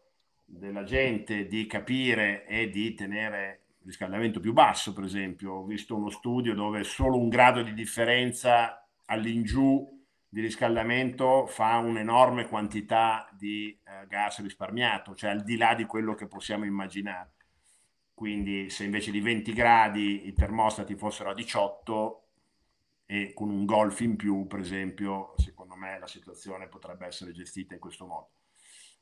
della 0.49 0.83
gente 0.83 1.45
di 1.45 1.67
capire 1.67 2.45
e 2.45 2.69
di 2.69 2.93
tenere 2.93 3.63
riscaldamento 3.83 4.39
più 4.39 4.53
basso, 4.53 4.93
per 4.93 5.03
esempio. 5.03 5.53
Ho 5.53 5.65
visto 5.65 5.95
uno 5.95 6.10
studio 6.10 6.55
dove 6.55 6.83
solo 6.83 7.17
un 7.17 7.27
grado 7.27 7.62
di 7.62 7.73
differenza 7.73 8.88
all'ingiù 9.05 9.95
di 10.29 10.41
riscaldamento 10.41 11.45
fa 11.47 11.77
un'enorme 11.77 12.47
quantità 12.47 13.29
di 13.38 13.77
eh, 13.83 14.07
gas 14.07 14.41
risparmiato, 14.41 15.15
cioè 15.15 15.31
al 15.31 15.43
di 15.43 15.57
là 15.57 15.73
di 15.73 15.86
quello 15.86 16.15
che 16.15 16.27
possiamo 16.27 16.65
immaginare. 16.65 17.33
Quindi 18.13 18.69
se 18.69 18.83
invece 18.83 19.12
di 19.12 19.21
20 19.21 19.53
gradi 19.53 20.27
i 20.27 20.33
termostati 20.33 20.95
fossero 20.95 21.29
a 21.29 21.33
18 21.33 22.23
e 23.05 23.31
con 23.33 23.49
un 23.49 23.65
golf 23.65 23.99
in 24.01 24.15
più, 24.15 24.47
per 24.47 24.60
esempio, 24.60 25.33
secondo 25.38 25.75
me 25.75 25.97
la 25.99 26.07
situazione 26.07 26.67
potrebbe 26.67 27.05
essere 27.05 27.31
gestita 27.31 27.73
in 27.73 27.79
questo 27.79 28.05
modo. 28.05 28.29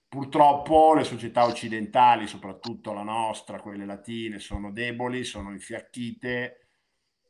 Purtroppo 0.08 0.94
le 0.94 1.04
società 1.04 1.46
occidentali, 1.46 2.28
soprattutto 2.28 2.94
la 2.94 3.04
nostra, 3.04 3.60
quelle 3.60 3.86
latine, 3.86 4.40
sono 4.40 4.72
deboli, 4.72 5.24
sono 5.24 5.52
infiacchite, 5.52 6.66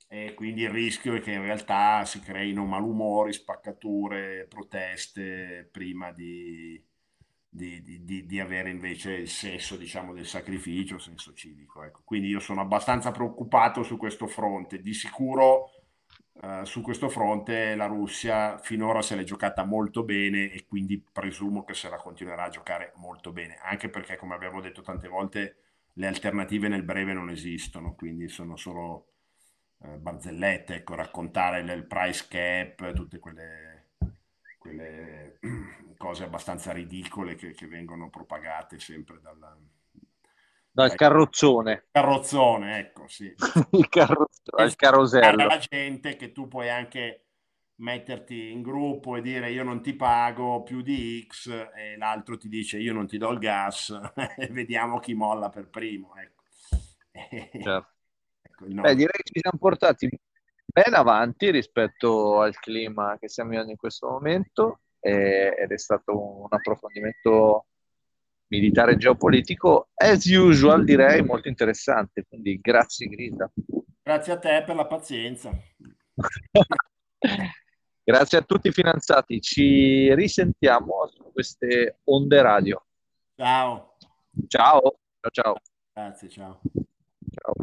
e 0.08 0.34
quindi 0.36 0.62
il 0.62 0.70
rischio 0.70 1.16
è 1.16 1.20
che 1.20 1.32
in 1.32 1.42
realtà 1.42 2.06
si 2.06 2.20
creino 2.20 2.64
malumori, 2.64 3.34
spaccature, 3.34 4.46
proteste 4.48 5.68
prima 5.72 6.12
di, 6.12 6.82
di, 7.50 7.82
di, 7.82 8.26
di 8.26 8.40
avere 8.40 8.70
invece 8.70 9.14
il 9.14 9.28
senso 9.28 9.76
diciamo, 9.76 10.14
del 10.14 10.28
sacrificio, 10.28 10.96
il 10.96 11.02
senso 11.02 11.34
civico. 11.34 11.84
Ecco. 11.84 12.02
Quindi 12.06 12.28
io 12.28 12.40
sono 12.40 12.62
abbastanza 12.62 13.12
preoccupato 13.12 13.82
su 13.82 13.98
questo 13.98 14.28
fronte. 14.28 14.80
Di 14.80 14.94
sicuro 14.94 15.72
uh, 16.46 16.64
su 16.66 16.82
questo 16.82 17.10
fronte 17.10 17.76
la 17.76 17.88
Russia 17.88 18.58
finora 18.60 19.02
se 19.02 19.16
l'è 19.16 19.24
giocata 19.24 19.64
molto 19.64 20.04
bene 20.04 20.52
e 20.52 20.66
quindi 20.68 21.04
presumo 21.12 21.64
che 21.64 21.74
se 21.74 21.90
la 21.90 21.98
continuerà 21.98 22.44
a 22.44 22.50
giocare 22.50 22.94
molto 22.96 23.32
bene, 23.32 23.58
anche 23.62 23.90
perché 23.90 24.16
come 24.16 24.36
abbiamo 24.36 24.62
detto 24.62 24.82
tante 24.82 25.08
volte 25.08 25.58
le 25.94 26.08
alternative 26.08 26.68
nel 26.68 26.84
breve 26.84 27.14
non 27.14 27.30
esistono, 27.30 27.96
quindi 27.96 28.28
sono 28.28 28.56
solo 28.56 29.08
eh, 29.84 29.98
barzellette, 29.98 30.76
ecco, 30.76 30.96
raccontare 30.96 31.60
il 31.60 31.86
price 31.86 32.26
cap, 32.28 32.94
tutte 32.94 33.20
quelle, 33.20 33.92
quelle 34.58 35.40
cose 35.98 36.24
abbastanza 36.24 36.72
ridicole 36.72 37.36
che, 37.36 37.54
che, 37.54 37.68
vengono 37.68 38.10
propagate 38.10 38.80
sempre 38.80 39.20
dalla, 39.22 39.56
dal 40.72 40.96
carrozzone. 40.96 41.86
Carrozzone, 41.92 42.80
ecco, 42.80 43.08
sì. 43.08 43.34
il, 43.72 43.88
carrozzone, 43.90 44.35
il 44.64 44.76
carosello. 44.76 45.46
La 45.46 45.58
gente 45.58 46.16
che 46.16 46.32
tu 46.32 46.48
puoi 46.48 46.70
anche 46.70 47.22
metterti 47.78 48.52
in 48.52 48.62
gruppo 48.62 49.18
e 49.18 49.22
dire 49.22 49.52
io 49.52 49.64
non 49.64 49.82
ti 49.82 49.94
pago 49.94 50.64
più 50.64 50.82
di 50.82 51.26
X 51.28 51.50
e 51.76 51.98
l'altro 51.98 52.38
ti 52.38 52.48
dice 52.48 52.78
io 52.78 52.94
non 52.94 53.06
ti 53.06 53.18
do 53.18 53.32
il 53.32 53.40
gas 53.40 53.94
e 54.38 54.48
vediamo 54.48 55.00
chi 55.00 55.14
molla 55.14 55.50
per 55.50 55.70
primo. 55.70 56.14
Ecco. 56.16 56.44
Certo. 57.64 57.94
Ecco, 58.42 58.66
no. 58.68 58.82
Beh, 58.82 58.96
direi 58.96 59.12
che 59.12 59.24
ci 59.24 59.40
siamo 59.40 59.58
portati 59.58 60.10
ben 60.66 60.94
avanti 60.94 61.52
rispetto 61.52 62.42
al 62.42 62.58
clima 62.60 63.18
che 63.20 63.28
stiamo 63.28 63.50
vivendo 63.50 63.72
in 63.72 63.78
questo 63.78 64.08
momento 64.08 64.80
ed 65.00 65.72
è 65.72 65.78
stato 65.78 66.42
un 66.42 66.48
approfondimento 66.50 67.68
militare 68.56 68.98
geopolitico 68.98 69.90
as 69.94 70.26
usual 70.26 70.84
direi 70.84 71.24
molto 71.24 71.48
interessante 71.48 72.26
quindi 72.28 72.60
grazie 72.60 73.08
Grisa. 73.08 73.52
Grazie 74.02 74.34
a 74.34 74.38
te 74.38 74.64
per 74.66 74.76
la 74.76 74.86
pazienza. 74.86 75.52
Grazie 78.08 78.38
a 78.38 78.42
tutti 78.44 78.68
i 78.68 78.72
finanziati 78.72 79.42
ci 79.42 80.14
risentiamo 80.14 81.08
su 81.08 81.32
queste 81.34 82.02
onde 82.04 82.42
radio. 82.44 82.86
Ciao. 83.36 83.96
Ciao 84.48 85.00
ciao 85.26 85.32
ciao. 85.32 85.56
Grazie 85.92 86.30
ciao. 86.30 86.62
Ciao 87.32 87.54